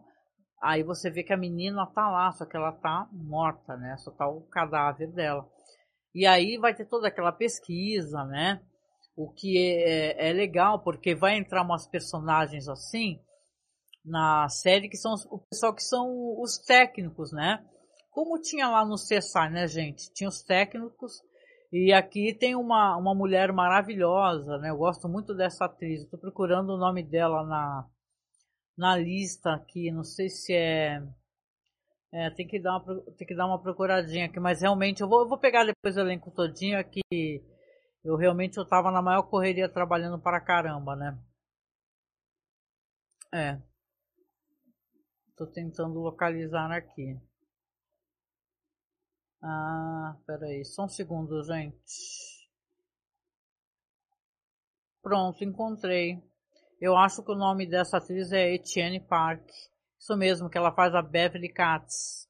[0.62, 3.96] aí você vê que a menina tá lá, só que ela tá morta, né?
[3.98, 5.46] Só tá o cadáver dela.
[6.16, 8.62] E aí vai ter toda aquela pesquisa, né?
[9.14, 13.20] O que é, é legal, porque vai entrar umas personagens assim,
[14.02, 17.62] na série que são os, o pessoal que são os técnicos, né?
[18.10, 20.10] Como tinha lá no CSI, né, gente?
[20.14, 21.20] Tinha os técnicos
[21.70, 24.70] e aqui tem uma, uma mulher maravilhosa, né?
[24.70, 26.00] Eu gosto muito dessa atriz.
[26.00, 27.86] Estou procurando o nome dela na,
[28.74, 29.92] na lista aqui.
[29.92, 31.02] Não sei se é.
[32.12, 35.22] É, tem que dar uma, tem que dar uma procuradinha aqui, mas realmente eu vou,
[35.22, 37.02] eu vou pegar depois o elenco todinho aqui.
[38.04, 41.18] Eu realmente eu tava na maior correria trabalhando para caramba, né?
[43.32, 43.60] É.
[45.36, 47.20] Tô tentando localizar aqui.
[49.42, 52.48] Ah, peraí, só um segundo, gente.
[55.02, 56.22] Pronto, encontrei.
[56.80, 59.46] Eu acho que o nome dessa atriz é Etienne Park.
[59.98, 62.28] Isso mesmo, que ela faz a Beverly Katz.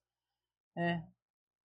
[0.77, 1.03] É.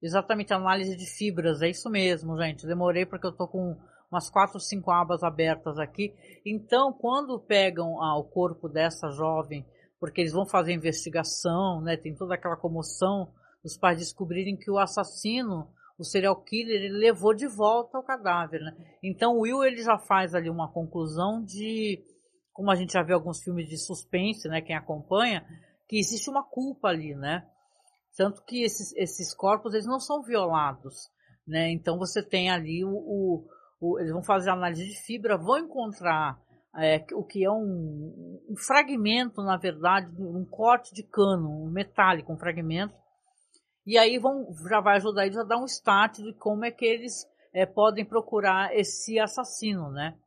[0.02, 2.66] Exatamente, análise de fibras, é isso mesmo, gente.
[2.66, 3.78] Demorei porque eu tô com
[4.12, 6.14] umas quatro, cinco abas abertas aqui.
[6.46, 9.66] Então, quando pegam ah, o corpo dessa jovem
[10.02, 11.96] porque eles vão fazer investigação, né?
[11.96, 13.32] Tem toda aquela comoção
[13.64, 18.62] dos pais descobrirem que o assassino, o serial killer, ele levou de volta o cadáver,
[18.62, 18.76] né?
[19.04, 22.04] Então o Will ele já faz ali uma conclusão de,
[22.52, 24.60] como a gente já vê alguns filmes de suspense, né?
[24.60, 25.46] Quem acompanha,
[25.92, 27.46] que existe uma culpa ali, né?
[28.16, 31.12] Tanto que esses, esses corpos eles não são violados,
[31.46, 31.70] né?
[31.70, 33.46] Então você tem ali o, o,
[33.82, 36.40] o eles vão fazer análise de fibra, vão encontrar
[36.78, 42.32] é, o que é um, um, fragmento, na verdade, um corte de cano, um metálico,
[42.32, 42.96] um fragmento.
[43.86, 46.86] E aí vão, já vai ajudar eles a dar um start de como é que
[46.86, 50.18] eles é, podem procurar esse assassino, né?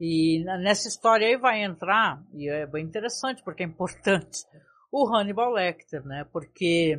[0.00, 4.44] E nessa história aí vai entrar, e é bem interessante porque é importante,
[4.90, 6.24] o Hannibal Lecter, né?
[6.32, 6.98] Porque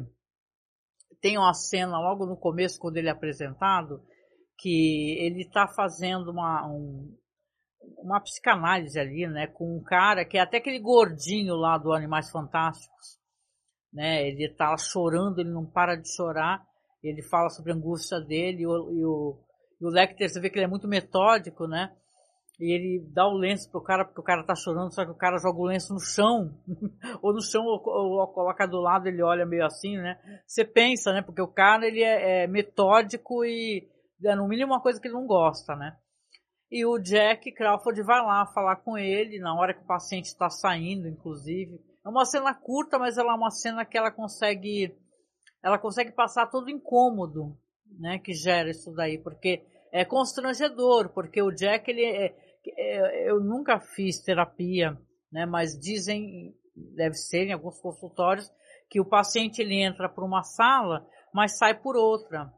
[1.22, 4.02] tem uma cena logo no começo, quando ele é apresentado,
[4.58, 7.18] que ele está fazendo uma, um,
[7.98, 12.30] uma psicanálise ali, né, com um cara que é até aquele gordinho lá do Animais
[12.30, 13.20] Fantásticos,
[13.92, 16.62] né, ele tá chorando, ele não para de chorar,
[17.02, 19.40] ele fala sobre a angústia dele, e o, e o,
[19.82, 21.96] e o Lecter, você vê que ele é muito metódico, né,
[22.60, 25.18] e ele dá o lenço pro cara, porque o cara tá chorando, só que o
[25.18, 26.54] cara joga o lenço no chão,
[27.24, 30.66] ou no chão, ou, ou, ou, coloca do lado, ele olha meio assim, né, você
[30.66, 33.88] pensa, né, porque o cara, ele é, é metódico e
[34.26, 35.96] é no mínimo uma coisa que ele não gosta, né,
[36.72, 40.52] e o Jack Crawford vai lá falar com ele na hora que o paciente está
[40.52, 41.80] saindo, inclusive.
[42.06, 44.96] É uma cena curta, mas ela é uma cena que ela consegue,
[45.64, 47.58] ela consegue passar todo o incômodo,
[48.00, 52.36] né, que gera isso daí, porque é constrangedor, porque o Jack ele é,
[53.26, 54.98] eu nunca fiz terapia,
[55.32, 56.54] né, mas dizem,
[56.96, 58.52] deve ser em alguns consultórios,
[58.90, 62.52] que o paciente ele entra por uma sala, mas sai por outra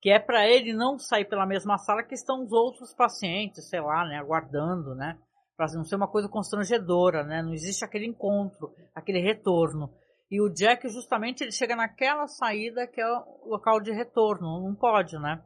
[0.00, 3.80] que é para ele não sair pela mesma sala que estão os outros pacientes, sei
[3.80, 5.18] lá, né, aguardando, né,
[5.56, 9.92] para não ser uma coisa constrangedora, né, não existe aquele encontro, aquele retorno.
[10.30, 14.60] E o Jack, justamente, ele chega naquela saída que é o local de retorno.
[14.62, 15.42] Não pode, né?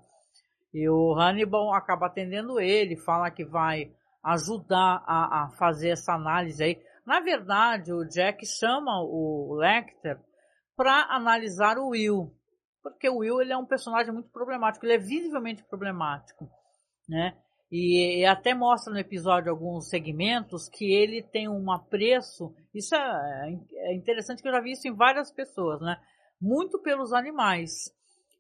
[0.74, 6.62] E o Hannibal acaba atendendo ele, fala que vai ajudar a, a fazer essa análise
[6.62, 6.80] aí.
[7.04, 10.20] Na verdade, o Jack chama o Lecter
[10.76, 12.32] para analisar o Will,
[12.82, 16.48] porque o Will ele é um personagem muito problemático, ele é visivelmente problemático,
[17.08, 17.37] né?
[17.70, 22.54] E, e, até mostra no episódio alguns segmentos que ele tem um apreço.
[22.74, 25.96] Isso é, é interessante que eu já vi isso em várias pessoas, né?
[26.38, 27.72] Muito pelos animais.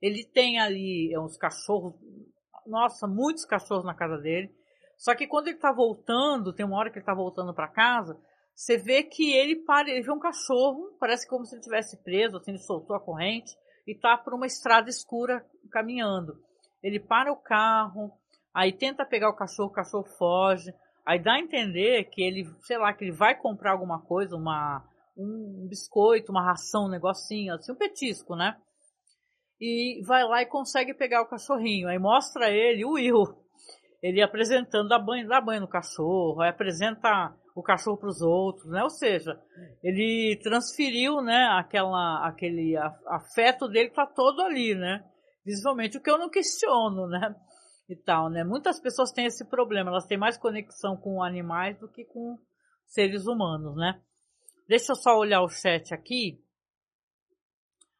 [0.02, 1.94] Ele tem ali uns cachorros,
[2.66, 4.54] nossa, muitos cachorros na casa dele.
[5.02, 8.16] Só que quando ele tá voltando, tem uma hora que ele tá voltando para casa,
[8.54, 12.36] você vê que ele para, ele vê um cachorro, parece como se ele tivesse preso,
[12.36, 13.50] assim, ele soltou a corrente
[13.84, 16.40] e tá por uma estrada escura caminhando.
[16.80, 18.12] Ele para o carro,
[18.54, 20.72] aí tenta pegar o cachorro, o cachorro foge,
[21.04, 24.88] aí dá a entender que ele, sei lá, que ele vai comprar alguma coisa, uma
[25.16, 28.56] um biscoito, uma ração, um negocinho, assim, um petisco, né?
[29.60, 31.88] E vai lá e consegue pegar o cachorrinho.
[31.88, 33.41] Aí mostra ele, o Will,
[34.02, 38.82] ele apresentando, dá banho, dá banho no cachorro, apresenta o cachorro para os outros, né?
[38.82, 39.40] Ou seja,
[39.82, 45.04] ele transferiu, né, aquela, aquele afeto dele tá todo ali, né?
[45.44, 47.34] Visivelmente, o que eu não questiono, né?
[47.88, 48.42] E tal, né?
[48.42, 52.38] Muitas pessoas têm esse problema, elas têm mais conexão com animais do que com
[52.86, 54.00] seres humanos, né?
[54.68, 56.42] Deixa eu só olhar o chat aqui.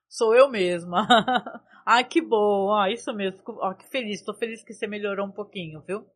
[0.09, 1.07] Sou eu mesma.
[1.85, 2.73] Ai, que bom.
[2.73, 3.41] Ah, isso mesmo.
[3.63, 4.21] Ah, que feliz.
[4.21, 6.07] Estou feliz que você melhorou um pouquinho, viu?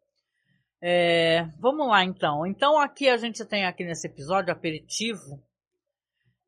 [0.80, 2.46] É, vamos lá então.
[2.46, 5.42] Então aqui a gente tem aqui nesse episódio aperitivo.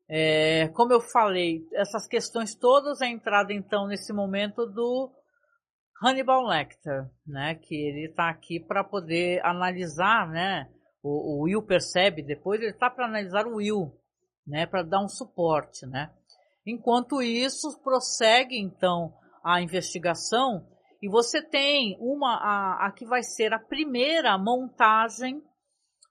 [0.07, 5.11] É, como eu falei, essas questões todas a entrada então nesse momento do
[6.01, 7.55] Hannibal Lecter, né?
[7.55, 10.69] Que ele está aqui para poder analisar, né?
[11.03, 13.93] O, o, Will percebe depois ele está para analisar o Will,
[14.47, 14.65] né?
[14.65, 16.11] Para dar um suporte, né?
[16.65, 20.67] Enquanto isso prossegue então a investigação
[21.01, 25.41] e você tem uma, a, a que vai ser a primeira montagem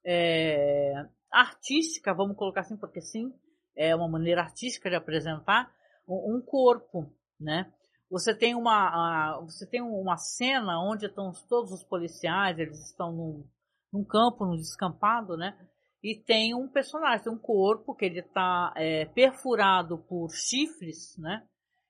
[0.05, 0.95] é,
[1.31, 3.33] artística, vamos colocar assim, porque sim,
[3.77, 5.71] é uma maneira artística de apresentar
[6.09, 7.71] um, corpo, né?
[8.11, 13.13] Você tem uma, a, você tem uma cena onde estão todos os policiais, eles estão
[13.13, 13.47] num,
[13.93, 15.55] num campo, num descampado, né?
[16.03, 21.47] E tem um personagem, tem um corpo que ele está é, perfurado por chifres, né?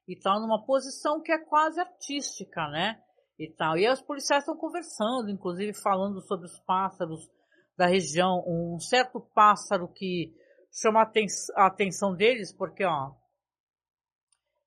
[0.09, 2.99] e tal, numa posição que é quase artística, né?
[3.39, 3.77] E tal.
[3.77, 7.29] E aí os policiais estão conversando, inclusive falando sobre os pássaros
[7.77, 8.43] da região.
[8.47, 10.35] Um certo pássaro que
[10.73, 13.13] chama a atenção deles, porque, ó,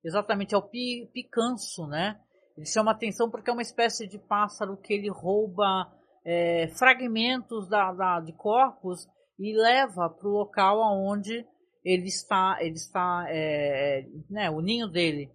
[0.04, 2.22] exatamente é o pi, picanço, né?
[2.56, 5.92] Ele chama atenção porque é uma espécie de pássaro que ele rouba
[6.24, 9.08] é, fragmentos da, da, de corpos
[9.42, 11.44] e leva para o local aonde
[11.84, 15.32] ele está, ele está, é, né, o ninho dele.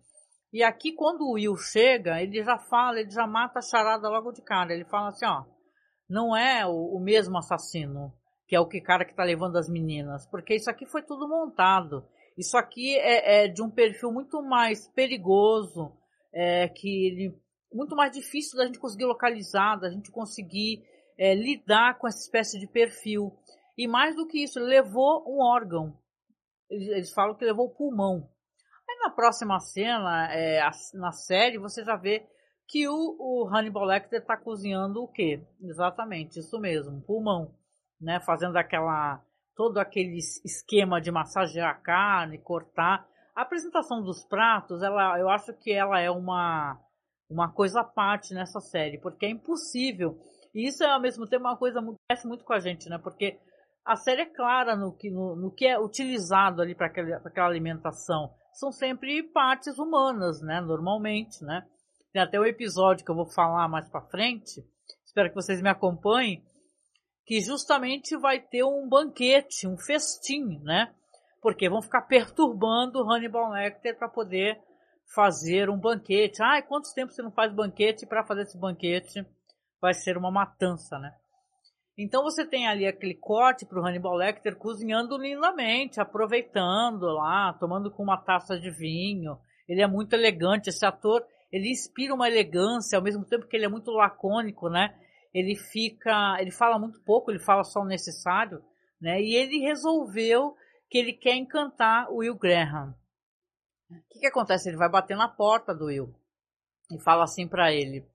[0.52, 4.30] E aqui quando o Will chega, ele já fala, ele já mata a charada logo
[4.30, 4.72] de cara.
[4.72, 5.44] Ele fala assim, ó,
[6.08, 8.12] não é o, o mesmo assassino,
[8.46, 11.28] que é o que cara que tá levando as meninas, porque isso aqui foi tudo
[11.28, 12.06] montado.
[12.38, 15.92] Isso aqui é, é de um perfil muito mais perigoso,
[16.32, 17.34] é, que ele,
[17.72, 20.84] muito mais difícil da gente conseguir localizar, da gente conseguir
[21.18, 23.32] é, lidar com essa espécie de perfil.
[23.76, 25.96] E mais do que isso, levou um órgão
[26.70, 28.28] eles, falam que levou o pulmão.
[28.88, 30.60] Aí na próxima cena, é,
[30.94, 32.26] na série, você já vê
[32.68, 35.42] que o, o Hannibal Lecter está cozinhando o quê?
[35.60, 37.54] Exatamente, isso mesmo, pulmão,
[38.00, 38.20] né?
[38.20, 39.22] Fazendo aquela
[39.54, 43.08] todo aquele esquema de massagear a carne, cortar.
[43.34, 46.80] A apresentação dos pratos, ela, eu acho que ela é uma
[47.28, 50.16] uma coisa à parte nessa série, porque é impossível.
[50.54, 52.98] E isso é ao mesmo tempo uma coisa que acontece muito com a gente, né?
[52.98, 53.38] Porque
[53.86, 58.34] a série é clara no que, no, no que é utilizado ali para aquela alimentação.
[58.52, 60.60] São sempre partes humanas, né?
[60.60, 61.64] Normalmente, né?
[62.12, 64.60] Tem até um episódio que eu vou falar mais para frente.
[65.04, 66.44] Espero que vocês me acompanhem.
[67.24, 70.92] Que justamente vai ter um banquete, um festim, né?
[71.40, 74.60] Porque vão ficar perturbando Hannibal Lecter para poder
[75.14, 76.42] fazer um banquete.
[76.42, 79.24] Ai, quanto tempo você não faz banquete para fazer esse banquete?
[79.80, 81.14] Vai ser uma matança, né?
[81.98, 87.90] Então você tem ali aquele corte para o Hannibal Lecter cozinhando lindamente, aproveitando lá, tomando
[87.90, 89.38] com uma taça de vinho.
[89.66, 93.64] Ele é muito elegante, esse ator, ele inspira uma elegância, ao mesmo tempo que ele
[93.64, 94.94] é muito lacônico, né?
[95.32, 98.62] Ele fica, ele fala muito pouco, ele fala só o necessário,
[99.00, 99.20] né?
[99.20, 100.54] E ele resolveu
[100.90, 102.94] que ele quer encantar o Will Graham.
[103.90, 104.68] O que, que acontece?
[104.68, 106.14] Ele vai bater na porta do Will
[106.90, 108.06] e fala assim para ele: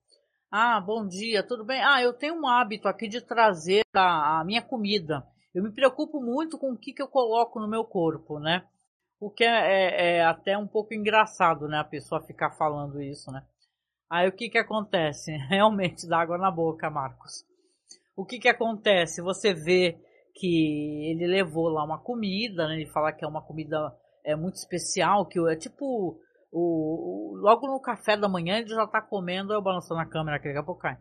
[0.52, 1.82] ah, bom dia, tudo bem?
[1.82, 5.26] Ah, eu tenho um hábito aqui de trazer a, a minha comida.
[5.54, 8.62] Eu me preocupo muito com o que, que eu coloco no meu corpo, né?
[9.18, 11.78] O que é, é, é, até um pouco engraçado, né?
[11.78, 13.42] A pessoa ficar falando isso, né?
[14.10, 15.32] Aí o que que acontece?
[15.48, 17.46] Realmente dá água na boca, Marcos.
[18.14, 19.22] O que que acontece?
[19.22, 19.98] Você vê
[20.34, 22.74] que ele levou lá uma comida, né?
[22.74, 23.90] Ele fala que é uma comida
[24.22, 26.20] é muito especial, que é tipo
[26.52, 30.36] o, o logo no café da manhã ele já tá comendo, eu balançando a câmera
[30.36, 30.98] aqui, daqui a pouco cai.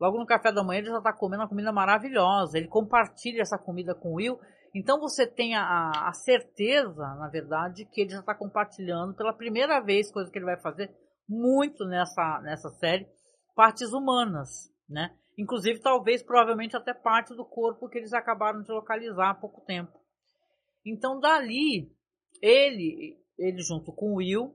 [0.00, 2.56] Logo no café da manhã ele já tá comendo uma comida maravilhosa.
[2.56, 4.38] Ele compartilha essa comida com o Will.
[4.74, 9.80] Então você tem a, a certeza, na verdade, que ele já está compartilhando pela primeira
[9.80, 10.90] vez, coisa que ele vai fazer
[11.28, 13.06] muito nessa, nessa série,
[13.54, 15.14] partes humanas, né?
[15.38, 19.92] Inclusive, talvez, provavelmente, até parte do corpo que eles acabaram de localizar há pouco tempo.
[20.84, 21.90] Então, dali,
[22.42, 24.54] ele, ele junto com o Will,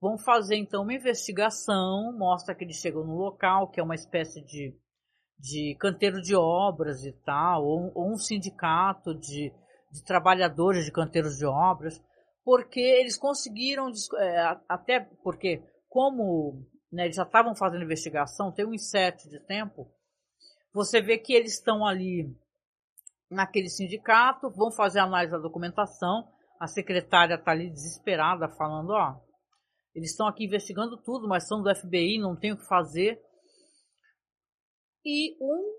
[0.00, 4.40] vão fazer, então, uma investigação, mostra que eles chegam no local, que é uma espécie
[4.44, 4.76] de,
[5.38, 9.52] de canteiro de obras e tal, ou, ou um sindicato de,
[9.92, 12.00] de trabalhadores de canteiros de obras,
[12.44, 18.74] porque eles conseguiram, é, até porque, como né, eles já estavam fazendo investigação, tem um
[18.74, 19.90] inset de tempo,
[20.72, 22.34] você vê que eles estão ali
[23.30, 26.28] naquele sindicato, vão fazer análise da documentação.
[26.60, 29.16] A secretária está ali desesperada, falando: ó,
[29.98, 33.20] eles estão aqui investigando tudo, mas são do FBI, não tem o que fazer.
[35.04, 35.74] E um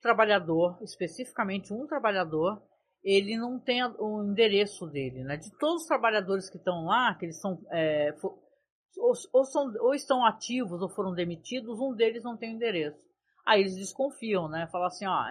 [0.00, 2.62] trabalhador, especificamente um trabalhador,
[3.04, 5.36] ele não tem o endereço dele, né?
[5.36, 8.14] De todos os trabalhadores que estão lá, que eles são, é,
[8.96, 12.98] ou, ou, são ou estão ativos ou foram demitidos, um deles não tem o endereço.
[13.46, 14.66] Aí eles desconfiam, né?
[14.72, 15.24] Fala assim, ó,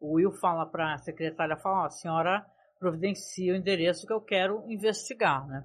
[0.00, 2.44] o Will fala para a secretária, fala, ó, a senhora
[2.80, 5.64] providencia o endereço que eu quero investigar, né?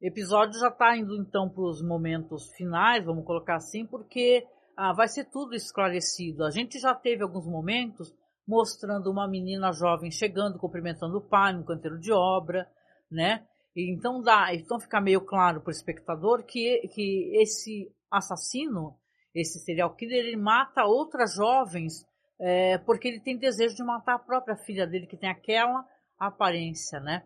[0.00, 5.08] Episódio já está indo então para os momentos finais, vamos colocar assim, porque ah, vai
[5.08, 6.44] ser tudo esclarecido.
[6.44, 8.14] A gente já teve alguns momentos
[8.46, 12.70] mostrando uma menina jovem chegando, cumprimentando o pai no canteiro de obra,
[13.10, 13.44] né?
[13.74, 18.96] E então dá, então fica meio claro para o espectador que, que esse assassino
[19.34, 22.06] esse serial killer ele mata outras jovens
[22.40, 25.84] é, porque ele tem desejo de matar a própria filha dele que tem aquela
[26.18, 27.24] aparência, né?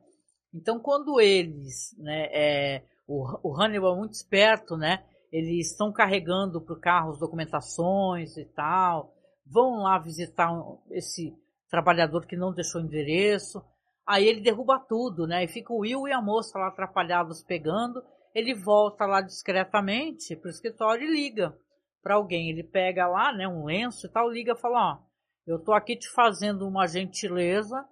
[0.55, 5.05] Então quando eles, né, é, o, o Hannibal é muito esperto, né?
[5.31, 9.15] Eles estão carregando para o carro as documentações e tal,
[9.47, 10.51] vão lá visitar
[10.91, 11.35] esse
[11.71, 13.63] trabalhador que não deixou endereço.
[14.07, 15.45] Aí ele derruba tudo, né?
[15.45, 18.03] E fica o Will e a moça lá atrapalhados pegando.
[18.35, 21.57] Ele volta lá discretamente para o escritório e liga
[22.03, 22.51] para alguém.
[22.51, 24.99] Ele pega lá, né, um lenço e tal, liga e fala, ó,
[25.47, 27.85] eu tô aqui te fazendo uma gentileza,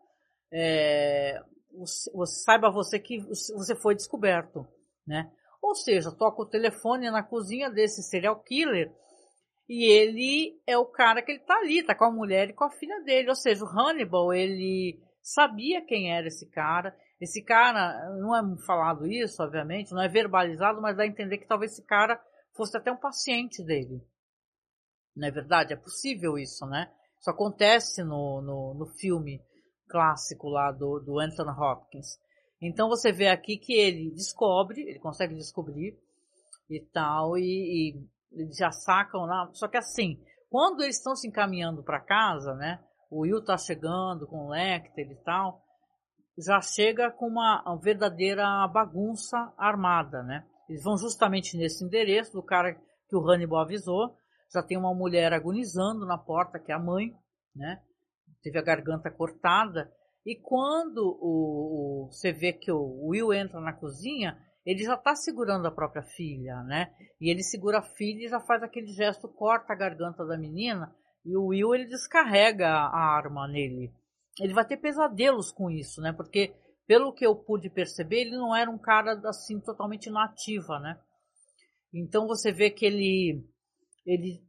[0.52, 1.40] é,
[1.76, 4.66] você, saiba você que você foi descoberto,
[5.06, 5.30] né?
[5.62, 8.90] Ou seja, toca o telefone na cozinha desse serial killer
[9.68, 12.64] e ele é o cara que ele tá ali, tá com a mulher e com
[12.64, 13.28] a filha dele.
[13.28, 16.96] Ou seja, o Hannibal, ele sabia quem era esse cara.
[17.20, 21.46] Esse cara, não é falado isso, obviamente, não é verbalizado, mas dá a entender que
[21.46, 22.20] talvez esse cara
[22.56, 24.02] fosse até um paciente dele.
[25.14, 25.72] Não é verdade?
[25.72, 26.90] É possível isso, né?
[27.20, 29.40] Isso acontece no, no, no filme
[29.90, 32.18] clássico lá do, do Anthony Hopkins.
[32.62, 35.98] Então você vê aqui que ele descobre, ele consegue descobrir
[36.68, 37.96] e tal, e,
[38.32, 39.50] e já sacam lá.
[39.52, 42.80] Só que assim, quando eles estão se encaminhando para casa, né?
[43.10, 45.62] O Will tá chegando com o Lecter e tal,
[46.38, 50.46] já chega com uma, uma verdadeira bagunça armada, né?
[50.68, 52.74] Eles vão justamente nesse endereço do cara
[53.08, 54.14] que o Hannibal avisou.
[54.52, 57.12] Já tem uma mulher agonizando na porta, que é a mãe,
[57.54, 57.82] né?
[58.42, 59.90] Teve a garganta cortada.
[60.24, 65.14] E quando o, o você vê que o Will entra na cozinha, ele já está
[65.14, 66.92] segurando a própria filha, né?
[67.20, 70.94] E ele segura a filha e já faz aquele gesto, corta a garganta da menina.
[71.24, 73.92] E o Will ele descarrega a arma nele.
[74.38, 76.12] Ele vai ter pesadelos com isso, né?
[76.12, 76.54] Porque
[76.86, 80.98] pelo que eu pude perceber, ele não era um cara assim totalmente nativa, né?
[81.92, 83.44] Então você vê que ele
[84.06, 84.42] ele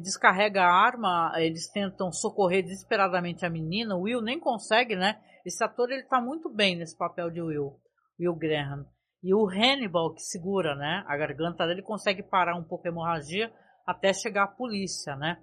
[0.00, 5.20] descarrega a arma, eles tentam socorrer desesperadamente a menina, o Will nem consegue, né?
[5.44, 7.80] Esse ator ele tá muito bem nesse papel de Will,
[8.18, 8.86] Will Graham.
[9.22, 13.52] E o Hannibal que segura, né, a garganta dele consegue parar um pouco a hemorragia
[13.86, 15.42] até chegar a polícia, né?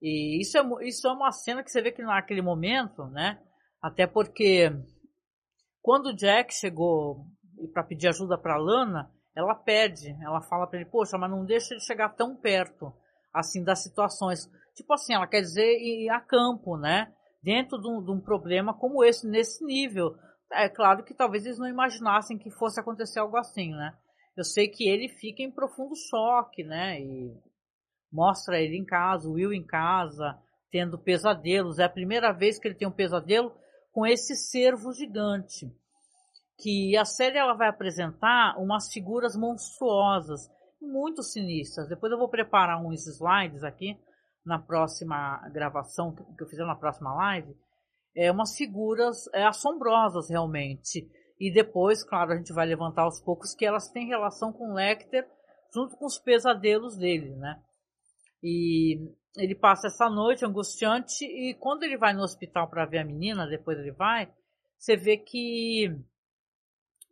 [0.00, 3.40] E isso é, isso é uma cena que você vê que naquele momento, né?
[3.82, 4.70] Até porque
[5.80, 7.26] quando o Jack chegou
[7.72, 11.74] para pedir ajuda para Lana, ela pede, ela fala para ele, poxa, mas não deixa
[11.74, 12.92] ele chegar tão perto,
[13.34, 14.48] assim, das situações.
[14.74, 17.12] Tipo assim, ela quer dizer ir a campo, né?
[17.42, 20.16] Dentro de um, de um problema como esse, nesse nível.
[20.52, 23.94] É claro que talvez eles não imaginassem que fosse acontecer algo assim, né?
[24.36, 27.00] Eu sei que ele fica em profundo choque, né?
[27.00, 27.36] E
[28.12, 30.38] mostra ele em casa, o Will em casa,
[30.70, 31.78] tendo pesadelos.
[31.78, 33.52] É a primeira vez que ele tem um pesadelo
[33.92, 35.70] com esse cervo gigante.
[36.60, 40.48] que a série ela vai apresentar umas figuras monstruosas,
[40.84, 41.88] muito sinistras.
[41.88, 43.98] Depois eu vou preparar uns slides aqui
[44.44, 47.56] na próxima gravação que eu fizer na próxima live,
[48.14, 51.08] é umas figuras é, assombrosas realmente.
[51.40, 55.26] E depois, claro, a gente vai levantar aos poucos que elas têm relação com Lecter
[55.74, 57.60] junto com os pesadelos dele, né?
[58.42, 59.00] E
[59.36, 63.48] ele passa essa noite angustiante e quando ele vai no hospital para ver a menina,
[63.48, 64.32] depois ele vai,
[64.78, 65.88] você vê que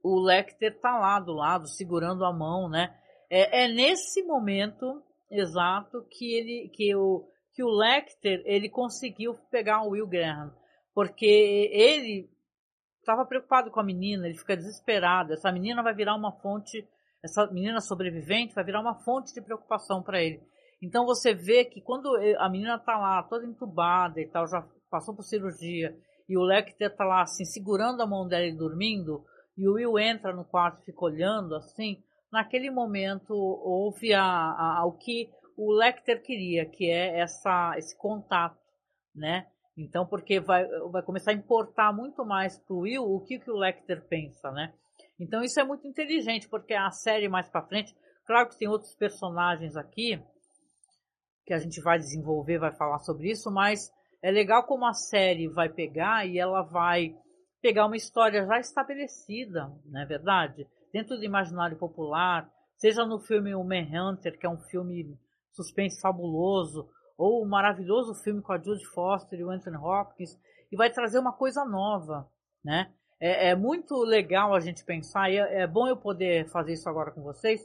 [0.05, 2.97] o Lecter tá lá do lado, segurando a mão, né?
[3.35, 9.85] É, é nesse momento exato que ele, que o, que o Lecter ele conseguiu pegar
[9.85, 10.55] o Will Graham,
[10.95, 12.30] porque ele
[13.01, 15.33] estava preocupado com a menina, ele fica desesperado.
[15.33, 16.87] Essa menina vai virar uma fonte,
[17.24, 20.43] essa menina sobrevivente vai virar uma fonte de preocupação para ele.
[20.83, 25.16] Então você vê que quando a menina tá lá toda entubada e tal, já passou
[25.16, 25.97] por cirurgia,
[26.28, 29.24] e o Lecter tá lá assim segurando a mão dela e dormindo,
[29.57, 32.03] e o Will entra no quarto e fica olhando assim,
[32.33, 38.59] naquele momento houve a, a, o que o Lecter queria, que é essa, esse contato,
[39.14, 39.47] né?
[39.76, 43.51] Então, porque vai, vai começar a importar muito mais para o Will o que, que
[43.51, 44.72] o Lecter pensa, né?
[45.20, 47.95] Então isso é muito inteligente, porque a série mais para frente,
[48.26, 50.20] claro que tem outros personagens aqui
[51.45, 53.91] que a gente vai desenvolver, vai falar sobre isso, mas
[54.22, 57.14] é legal como a série vai pegar e ela vai
[57.61, 60.66] pegar uma história já estabelecida, não é verdade?
[60.93, 65.18] Dentro do imaginário popular, seja no filme O Manhunter, que é um filme
[65.53, 70.38] suspense fabuloso, ou o maravilhoso filme com a Judy Foster e o Anthony Hopkins,
[70.70, 72.28] e vai trazer uma coisa nova,
[72.64, 72.93] né?
[73.20, 76.88] É, é muito legal a gente pensar, e é, é, bom eu poder fazer isso
[76.88, 77.61] agora com vocês,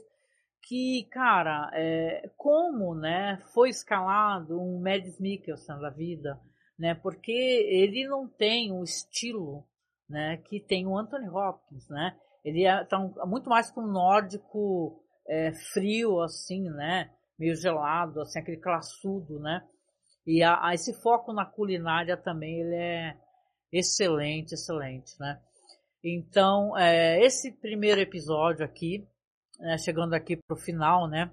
[0.62, 6.38] que, cara, é, como, né, foi escalado um Mads Mikkelsen da vida,
[6.78, 6.94] né?
[6.94, 9.66] Porque ele não tem o estilo,
[10.08, 12.16] né, que tem o Anthony Hopkins, né?
[12.44, 17.10] Ele é tá muito mais para um nórdico é, frio, assim, né?
[17.38, 19.64] meio gelado, assim, aquele classudo, né?
[20.26, 23.16] E a, a esse foco na culinária também ele é
[23.72, 25.40] excelente, excelente, né?
[26.02, 29.06] Então, é, esse primeiro episódio aqui,
[29.60, 31.32] é, chegando aqui para o final, né?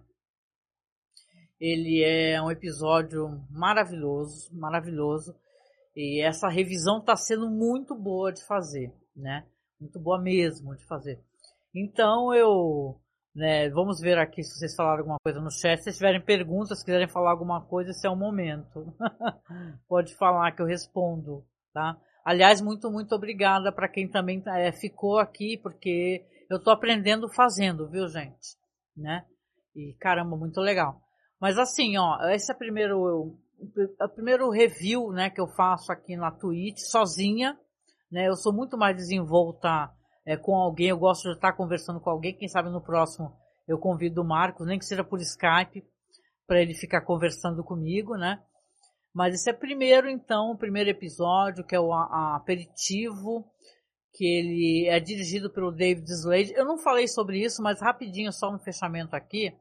[1.60, 5.36] Ele é um episódio maravilhoso, maravilhoso.
[5.96, 9.48] E essa revisão está sendo muito boa de fazer, né?
[9.80, 11.22] Muito boa mesmo de fazer.
[11.74, 13.00] Então eu
[13.36, 13.70] né?
[13.70, 15.84] Vamos ver aqui se vocês falaram alguma coisa no chat.
[15.84, 18.96] Se tiverem perguntas, se quiserem falar alguma coisa, esse é o momento.
[19.90, 21.98] Pode falar que eu respondo, tá?
[22.24, 27.90] Aliás, muito, muito obrigada para quem também é, ficou aqui, porque eu estou aprendendo fazendo,
[27.90, 28.56] viu, gente?
[28.96, 29.26] Né?
[29.76, 31.02] E caramba, muito legal.
[31.40, 36.16] Mas assim, ó, esse é o primeiro, o primeiro review, né, que eu faço aqui
[36.16, 37.60] na Twitch, sozinha,
[38.12, 38.28] né?
[38.28, 39.92] Eu sou muito mais desenvolta
[40.26, 43.34] é, com alguém, eu gosto de estar conversando com alguém, quem sabe no próximo
[43.68, 45.84] eu convido o Marcos, nem que seja por Skype,
[46.48, 48.40] para ele ficar conversando comigo, né?
[49.14, 53.50] Mas esse é primeiro, então, o primeiro episódio, que é o aperitivo,
[54.14, 56.54] que ele é dirigido pelo David Slade.
[56.54, 59.54] Eu não falei sobre isso, mas rapidinho, só no fechamento aqui,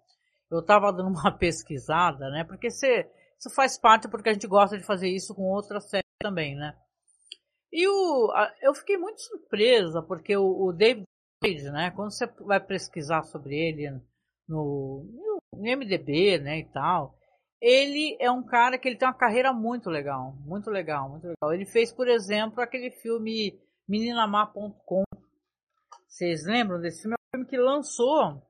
[0.51, 2.45] eu estava dando uma pesquisada, né?
[2.45, 6.05] Porque você, isso faz parte porque a gente gosta de fazer isso com outras séries
[6.21, 6.75] também, né?
[7.77, 11.09] E o, eu fiquei muito surpresa, porque o, o David
[11.43, 14.01] Cage, né, quando você vai pesquisar sobre ele
[14.49, 15.05] no,
[15.53, 17.19] no MDB, né, e tal,
[17.61, 21.53] ele é um cara que ele tem uma carreira muito legal, muito legal, muito legal.
[21.53, 25.03] Ele fez, por exemplo, aquele filme Meninamar.com.
[26.07, 27.17] Vocês lembram desse filme?
[27.17, 28.41] É um filme que lançou,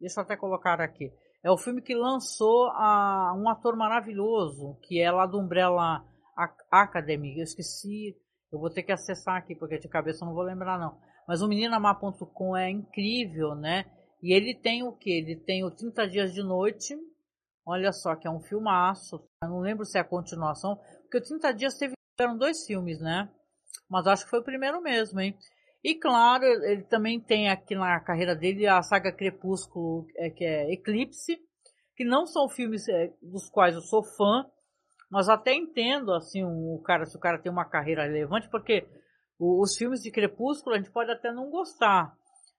[0.00, 1.12] deixa eu até colocar aqui,
[1.42, 6.02] é o filme que lançou a, um ator maravilhoso, que é lá do Umbrella
[6.70, 8.16] Academy, eu esqueci
[8.54, 10.98] eu vou ter que acessar aqui, porque de cabeça eu não vou lembrar não.
[11.26, 13.84] Mas o meninamar.com é incrível, né?
[14.22, 15.10] E ele tem o que?
[15.10, 16.96] Ele tem o 30 Dias de Noite.
[17.66, 19.16] Olha só, que é um filmaço.
[19.42, 20.76] Eu não lembro se é a continuação.
[21.02, 23.28] Porque o 30 Dias teve eram dois filmes, né?
[23.90, 25.36] Mas acho que foi o primeiro mesmo, hein?
[25.82, 30.72] E claro, ele também tem aqui na carreira dele a saga Crepúsculo, é, que é
[30.72, 31.38] Eclipse,
[31.94, 34.46] que não são filmes é, dos quais eu sou fã,
[35.14, 38.84] mas até entendo, assim, o cara, se o cara tem uma carreira relevante, porque
[39.38, 42.12] os filmes de Crepúsculo a gente pode até não gostar,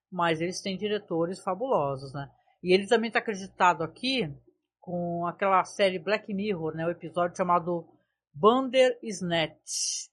[0.10, 2.32] mas eles têm diretores fabulosos, né?
[2.64, 4.34] E ele também está acreditado aqui
[4.80, 6.86] com aquela série Black Mirror, né?
[6.86, 7.86] O episódio chamado
[8.34, 10.08] Bandersnatch.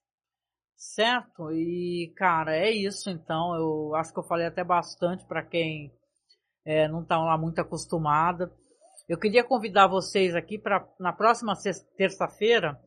[0.75, 1.49] Certo?
[1.53, 3.55] E, cara, é isso então.
[3.55, 5.93] Eu acho que eu falei até bastante para quem
[6.65, 8.51] é, não está lá muito acostumada.
[9.07, 11.53] Eu queria convidar vocês aqui para na próxima
[11.97, 12.79] terça-feira,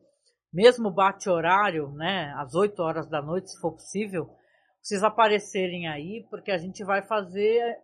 [0.51, 4.27] mesmo bate horário, né, às 8 horas da noite, se for possível,
[4.81, 7.77] vocês aparecerem aí, porque a gente vai fazer.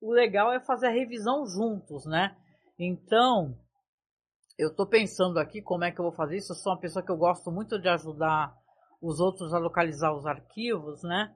[0.00, 2.36] O legal é fazer a revisão juntos, né?
[2.78, 3.56] Então,
[4.58, 6.52] eu tô pensando aqui como é que eu vou fazer isso.
[6.52, 8.52] Eu sou uma pessoa que eu gosto muito de ajudar
[9.00, 11.34] os outros a localizar os arquivos, né?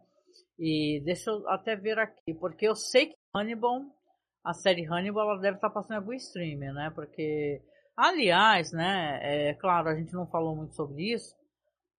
[0.59, 3.83] E deixa eu até ver aqui, porque eu sei que Hannibal,
[4.45, 6.93] a série Hannibal, ela deve estar tá passando em algum streamer, né?
[6.95, 7.63] Porque,
[7.97, 9.19] aliás, né?
[9.23, 11.35] É claro, a gente não falou muito sobre isso,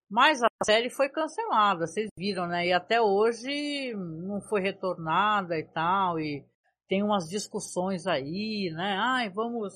[0.10, 2.68] mas a série foi cancelada, vocês viram, né?
[2.68, 6.46] E até hoje não foi retornada e tal, e
[6.88, 8.96] tem umas discussões aí, né?
[9.00, 9.74] Ai, vamos,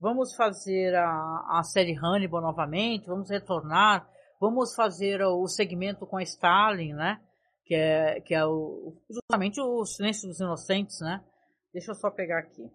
[0.00, 4.08] vamos fazer a, a série Hannibal novamente, vamos retornar,
[4.40, 7.20] vamos fazer o segmento com a Stalin, né?
[7.64, 11.24] Que é, que é o, justamente o Silêncio dos Inocentes, né?
[11.72, 12.70] Deixa eu só pegar aqui.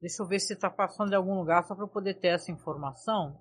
[0.00, 2.50] Deixa eu ver se está passando em algum lugar só para eu poder ter essa
[2.50, 3.40] informação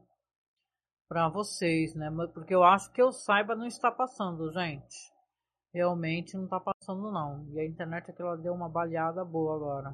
[1.09, 2.09] para vocês, né?
[2.33, 5.13] Porque eu acho que eu saiba não está passando, gente.
[5.73, 7.45] Realmente não está passando não.
[7.51, 9.89] E a internet aqui ela deu uma baleada boa agora.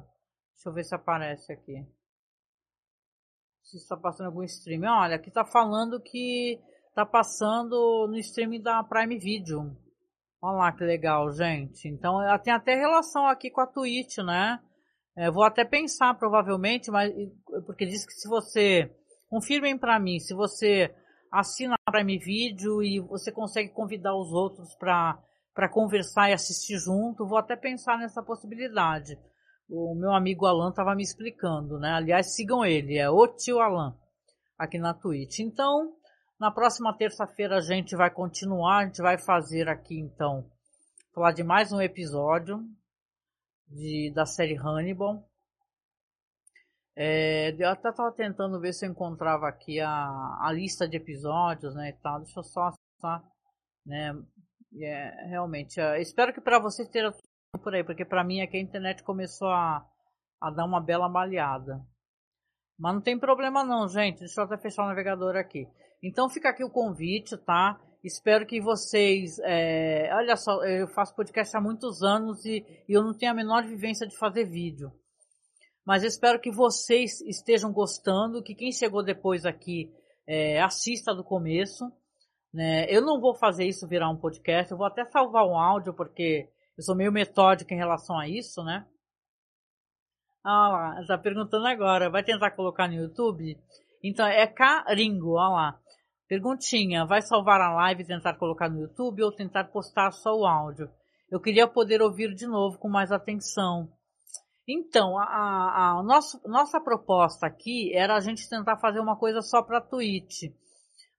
[0.54, 1.86] Deixa eu ver se aparece aqui.
[3.62, 4.82] Se está passando algum stream.
[4.84, 9.76] Olha, aqui está falando que está passando no streaming da Prime Video.
[10.42, 11.86] Olha lá que legal, gente.
[11.86, 14.58] Então ela tem até relação aqui com a Twitch, né?
[15.16, 17.12] É, vou até pensar provavelmente, mas
[17.66, 18.90] porque diz que se você
[19.28, 20.94] confirmem para mim, se você
[21.30, 27.26] assina a Prime Video e você consegue convidar os outros para conversar e assistir junto,
[27.26, 29.18] vou até pensar nessa possibilidade.
[29.68, 31.92] O meu amigo Alan estava me explicando, né?
[31.92, 33.94] Aliás, sigam ele, é o tio Alan,
[34.58, 35.40] aqui na Twitch.
[35.40, 35.92] Então,
[36.40, 40.50] na próxima terça-feira a gente vai continuar, a gente vai fazer aqui então,
[41.14, 42.64] falar de mais um episódio
[43.68, 45.22] de, da série Hannibal.
[46.96, 49.90] É, eu até estava tentando ver se eu encontrava aqui a,
[50.40, 52.20] a lista de episódios, né, e tal.
[52.20, 53.22] Deixa eu só acessar,
[53.84, 54.14] né,
[54.80, 55.78] é, realmente.
[55.78, 57.14] É, espero que para vocês esteja
[57.62, 59.86] por aí, porque para mim aqui a internet começou a,
[60.40, 61.84] a dar uma bela baleada.
[62.78, 64.20] Mas não tem problema não, gente.
[64.20, 65.68] Deixa eu até fechar o navegador aqui.
[66.02, 67.80] Então fica aqui o convite, tá?
[68.02, 69.38] Espero que vocês.
[69.40, 70.10] É...
[70.14, 73.64] Olha só, eu faço podcast há muitos anos e, e eu não tenho a menor
[73.64, 74.90] vivência de fazer vídeo.
[75.84, 79.92] Mas espero que vocês estejam gostando, que quem chegou depois aqui
[80.26, 81.90] é, assista do começo.
[82.52, 82.86] Né?
[82.88, 86.48] Eu não vou fazer isso virar um podcast, eu vou até salvar um áudio, porque
[86.76, 88.86] eu sou meio metódico em relação a isso, né?
[90.42, 93.58] Ah lá, tá perguntando agora, vai tentar colocar no YouTube?
[94.02, 95.80] Então, é Caringo, olha lá.
[96.30, 100.46] Perguntinha, vai salvar a live e tentar colocar no YouTube ou tentar postar só o
[100.46, 100.88] áudio?
[101.28, 103.88] Eu queria poder ouvir de novo com mais atenção.
[104.64, 109.42] Então, a, a, a nossa, nossa proposta aqui era a gente tentar fazer uma coisa
[109.42, 110.52] só para a Twitch.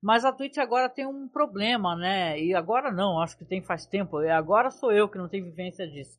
[0.02, 2.42] Mas a Twitch agora tem um problema, né?
[2.42, 4.20] E agora não, acho que tem faz tempo.
[4.20, 6.18] Agora sou eu que não tenho vivência disso.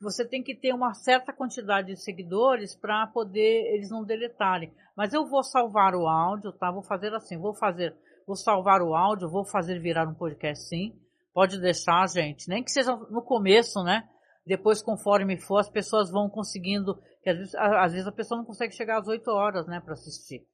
[0.00, 4.72] Você tem que ter uma certa quantidade de seguidores para poder eles não deletarem.
[4.96, 6.70] Mas eu vou salvar o áudio, tá?
[6.70, 7.94] Vou fazer assim, vou fazer,
[8.32, 10.94] vou salvar o áudio, vou fazer virar um podcast sim.
[11.34, 12.48] Pode deixar, gente.
[12.48, 14.08] Nem que seja no começo, né?
[14.46, 18.44] depois conforme for as pessoas vão conseguindo, que às vezes, às vezes a pessoa não
[18.44, 20.44] consegue chegar às 8 horas, né, para assistir.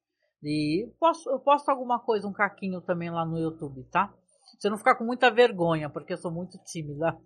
[0.43, 4.13] E posso, eu posto alguma coisa, um caquinho também lá no YouTube, tá?
[4.57, 7.17] Você não ficar com muita vergonha, porque eu sou muito tímida.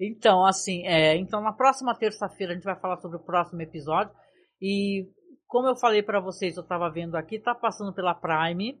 [0.00, 4.12] Então, assim, é, então na próxima terça-feira a gente vai falar sobre o próximo episódio.
[4.60, 5.08] E
[5.46, 8.80] como eu falei para vocês, eu tava vendo aqui, tá passando pela Prime.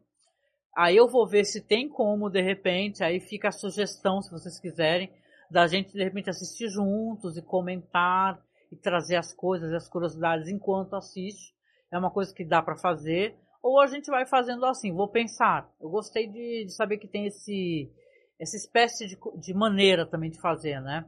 [0.76, 4.58] Aí eu vou ver se tem como, de repente, aí fica a sugestão, se vocês
[4.60, 5.12] quiserem,
[5.50, 8.40] da gente de repente assistir juntos e comentar
[8.70, 11.52] e trazer as coisas, as curiosidades enquanto assiste.
[11.92, 13.36] É uma coisa que dá para fazer.
[13.62, 15.68] Ou a gente vai fazendo assim, vou pensar.
[15.80, 17.92] Eu gostei de, de saber que tem esse
[18.40, 21.04] essa espécie de, de maneira também de fazer, né?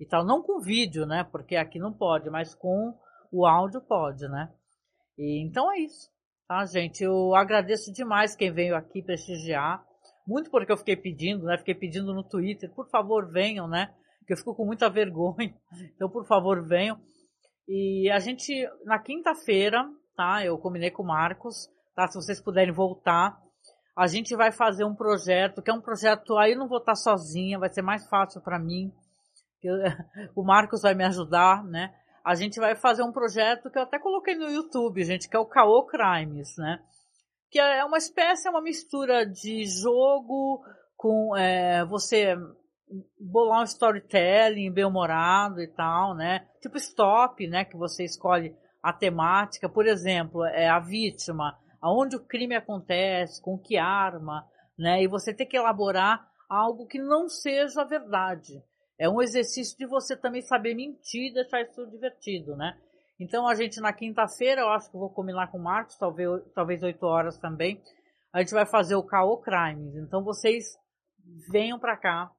[0.00, 1.22] E tal, não com vídeo, né?
[1.22, 2.92] Porque aqui não pode, mas com
[3.30, 4.52] o áudio pode, né?
[5.16, 6.10] E, então é isso,
[6.52, 7.02] tá, gente?
[7.02, 9.82] Eu agradeço demais quem veio aqui prestigiar
[10.26, 11.56] muito porque eu fiquei pedindo, né?
[11.56, 13.92] Fiquei pedindo no Twitter, por favor, venham, né?
[14.26, 15.54] Que eu fico com muita vergonha.
[15.94, 17.00] Então, por favor, venham.
[17.66, 18.52] E a gente,
[18.84, 19.82] na quinta-feira,
[20.14, 20.44] tá?
[20.44, 22.06] Eu combinei com o Marcos, tá?
[22.06, 23.40] Se vocês puderem voltar,
[23.96, 26.94] a gente vai fazer um projeto, que é um projeto, aí eu não vou estar
[26.94, 28.92] sozinha, vai ser mais fácil para mim.
[29.62, 29.74] Eu,
[30.36, 31.94] o Marcos vai me ajudar, né?
[32.24, 35.38] A gente vai fazer um projeto que eu até coloquei no YouTube, gente, que é
[35.38, 36.78] o Caô Crimes, né?
[37.52, 40.64] que é uma espécie, é uma mistura de jogo
[40.96, 42.34] com é, você
[43.20, 46.46] bolar um storytelling bem humorado e tal, né?
[46.62, 47.66] Tipo stop, né?
[47.66, 53.58] Que você escolhe a temática, por exemplo, é a vítima, aonde o crime acontece, com
[53.58, 54.46] que arma,
[54.78, 55.02] né?
[55.02, 58.62] E você tem que elaborar algo que não seja verdade.
[58.98, 62.78] É um exercício de você também saber mentir e deixar isso divertido, né?
[63.18, 66.82] Então a gente na quinta-feira, eu acho que vou combinar com o Marcos, talvez, talvez
[66.82, 67.80] 8 horas também,
[68.32, 69.94] a gente vai fazer o Caô Crimes.
[69.96, 70.64] Então vocês
[71.50, 72.30] venham para cá,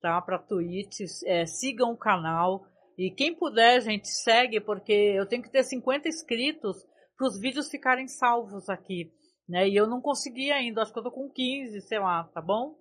[0.00, 0.20] tá?
[0.22, 2.66] Para Twitch, é, sigam o canal.
[2.98, 6.76] E quem puder, gente, segue, porque eu tenho que ter 50 inscritos
[7.16, 9.12] para os vídeos ficarem salvos aqui,
[9.48, 9.68] né?
[9.68, 12.74] E eu não consegui ainda, acho que eu tô com 15, sei lá, tá bom?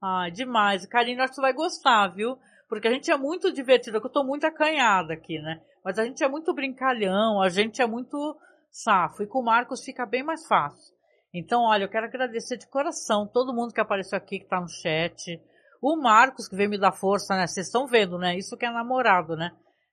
[0.00, 0.86] Ah, demais.
[0.86, 2.38] Karina, acho que você vai gostar, viu?
[2.68, 5.60] Porque a gente é muito divertido, é eu tô muito acanhada aqui, né?
[5.84, 8.36] Mas a gente é muito brincalhão, a gente é muito
[8.70, 9.22] safo.
[9.22, 10.94] E com o Marcos fica bem mais fácil.
[11.32, 14.68] Então, olha, eu quero agradecer de coração todo mundo que apareceu aqui, que tá no
[14.68, 15.40] chat.
[15.80, 17.46] O Marcos, que veio me dar força, né?
[17.46, 18.36] Vocês estão vendo, né?
[18.36, 19.50] Isso que é namorado, né?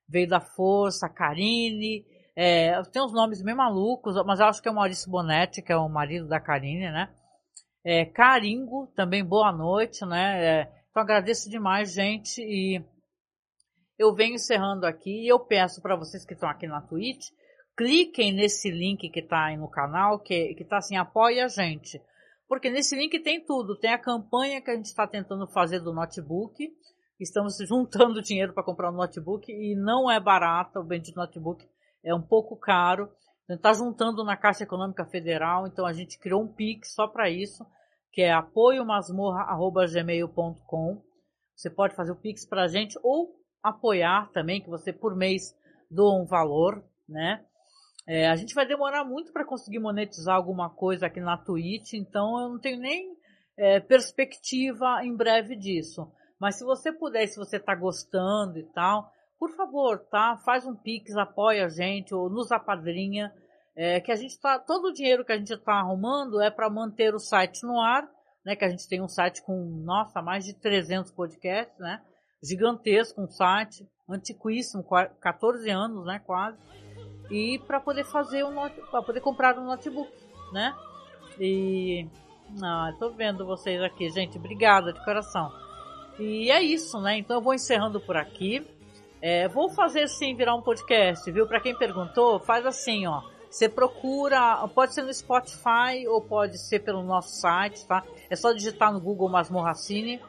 [0.08, 2.04] Veio dar força, a Karine.
[2.34, 5.72] É, tem uns nomes meio malucos, mas eu acho que é o Maurício Bonetti, que
[5.72, 7.08] é o marido da Karine, né?
[7.88, 10.44] É, Caringo, também boa noite, né?
[10.44, 12.42] É, então agradeço demais, gente.
[12.42, 12.84] E
[13.96, 17.28] eu venho encerrando aqui e eu peço para vocês que estão aqui na Twitch
[17.76, 22.02] cliquem nesse link que está aí no canal, que, que tá assim, apoia a gente.
[22.48, 25.92] Porque nesse link tem tudo, tem a campanha que a gente está tentando fazer do
[25.92, 26.72] notebook,
[27.20, 31.64] estamos juntando dinheiro para comprar um notebook e não é barato, o bendito notebook
[32.02, 33.10] é um pouco caro.
[33.48, 37.64] Está juntando na Caixa Econômica Federal, então a gente criou um Pix só para isso,
[38.12, 41.00] que é apoiomasmorra.gmail.com.
[41.54, 45.54] Você pode fazer o Pix para a gente ou apoiar também, que você por mês
[45.88, 47.46] doa um valor, né?
[48.08, 52.40] É, a gente vai demorar muito para conseguir monetizar alguma coisa aqui na Twitch, então
[52.40, 53.16] eu não tenho nem
[53.56, 56.12] é, perspectiva em breve disso.
[56.38, 60.36] Mas se você puder, se você está gostando e tal, por favor, tá?
[60.44, 63.32] Faz um pix, apoia a gente ou nos apadrinha.
[63.78, 66.70] É, que a gente tá, todo o dinheiro que a gente está arrumando é para
[66.70, 68.08] manter o site no ar,
[68.44, 68.56] né?
[68.56, 72.00] Que a gente tem um site com, nossa, mais de 300 podcasts, né?
[72.42, 74.82] Gigantesco um site, antiquíssimo,
[75.20, 76.18] 14 anos, né?
[76.24, 76.58] Quase
[77.30, 78.54] e para poder fazer um
[78.90, 80.12] para poder comprar um notebook,
[80.52, 80.74] né?
[81.40, 82.06] E
[82.62, 85.52] ah, tô vendo vocês aqui, gente, obrigada de coração.
[86.18, 87.18] E é isso, né?
[87.18, 88.64] Então eu vou encerrando por aqui.
[89.28, 91.48] É, vou fazer assim virar um podcast, viu?
[91.48, 93.22] Para quem perguntou, faz assim, ó.
[93.50, 98.04] Você procura, pode ser no Spotify ou pode ser pelo nosso site, tá?
[98.30, 100.22] É só digitar no Google Masmorracine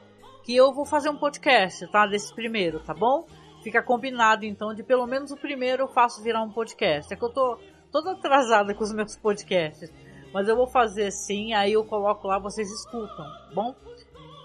[0.44, 2.08] que eu vou fazer um podcast, tá?
[2.08, 3.28] Desse primeiro, tá bom?
[3.62, 7.14] fica combinado então de pelo menos o primeiro eu faço virar um podcast.
[7.14, 7.60] É que eu tô
[7.92, 9.94] toda atrasada com os meus podcasts,
[10.34, 13.76] mas eu vou fazer sim, aí eu coloco lá, vocês escutam, tá bom?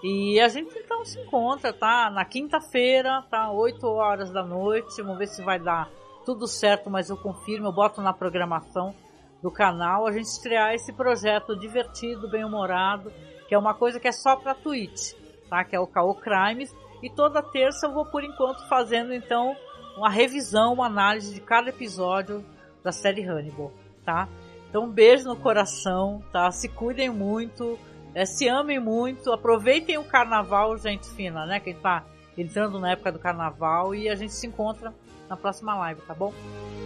[0.03, 2.11] E a gente então se encontra, tá?
[2.11, 3.49] Na quinta-feira, tá?
[3.49, 5.89] 8 horas da noite, vamos ver se vai dar
[6.25, 8.93] tudo certo, mas eu confirmo, eu boto na programação
[9.41, 13.11] do canal a gente estrear esse projeto divertido, bem-humorado,
[13.47, 15.13] que é uma coisa que é só pra Twitch,
[15.49, 15.63] tá?
[15.63, 19.55] Que é o Caô Crimes e toda terça eu vou por enquanto fazendo então
[19.97, 22.43] uma revisão, uma análise de cada episódio
[22.83, 23.71] da série Hannibal,
[24.05, 24.27] tá?
[24.69, 26.49] Então um beijo no coração, tá?
[26.51, 27.77] Se cuidem muito,
[28.13, 31.59] é, se amem muito, aproveitem o carnaval, gente fina, né?
[31.59, 32.03] Quem tá
[32.37, 34.93] entrando na época do carnaval e a gente se encontra
[35.29, 36.33] na próxima live, tá bom?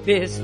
[0.05, 0.43] Beijo!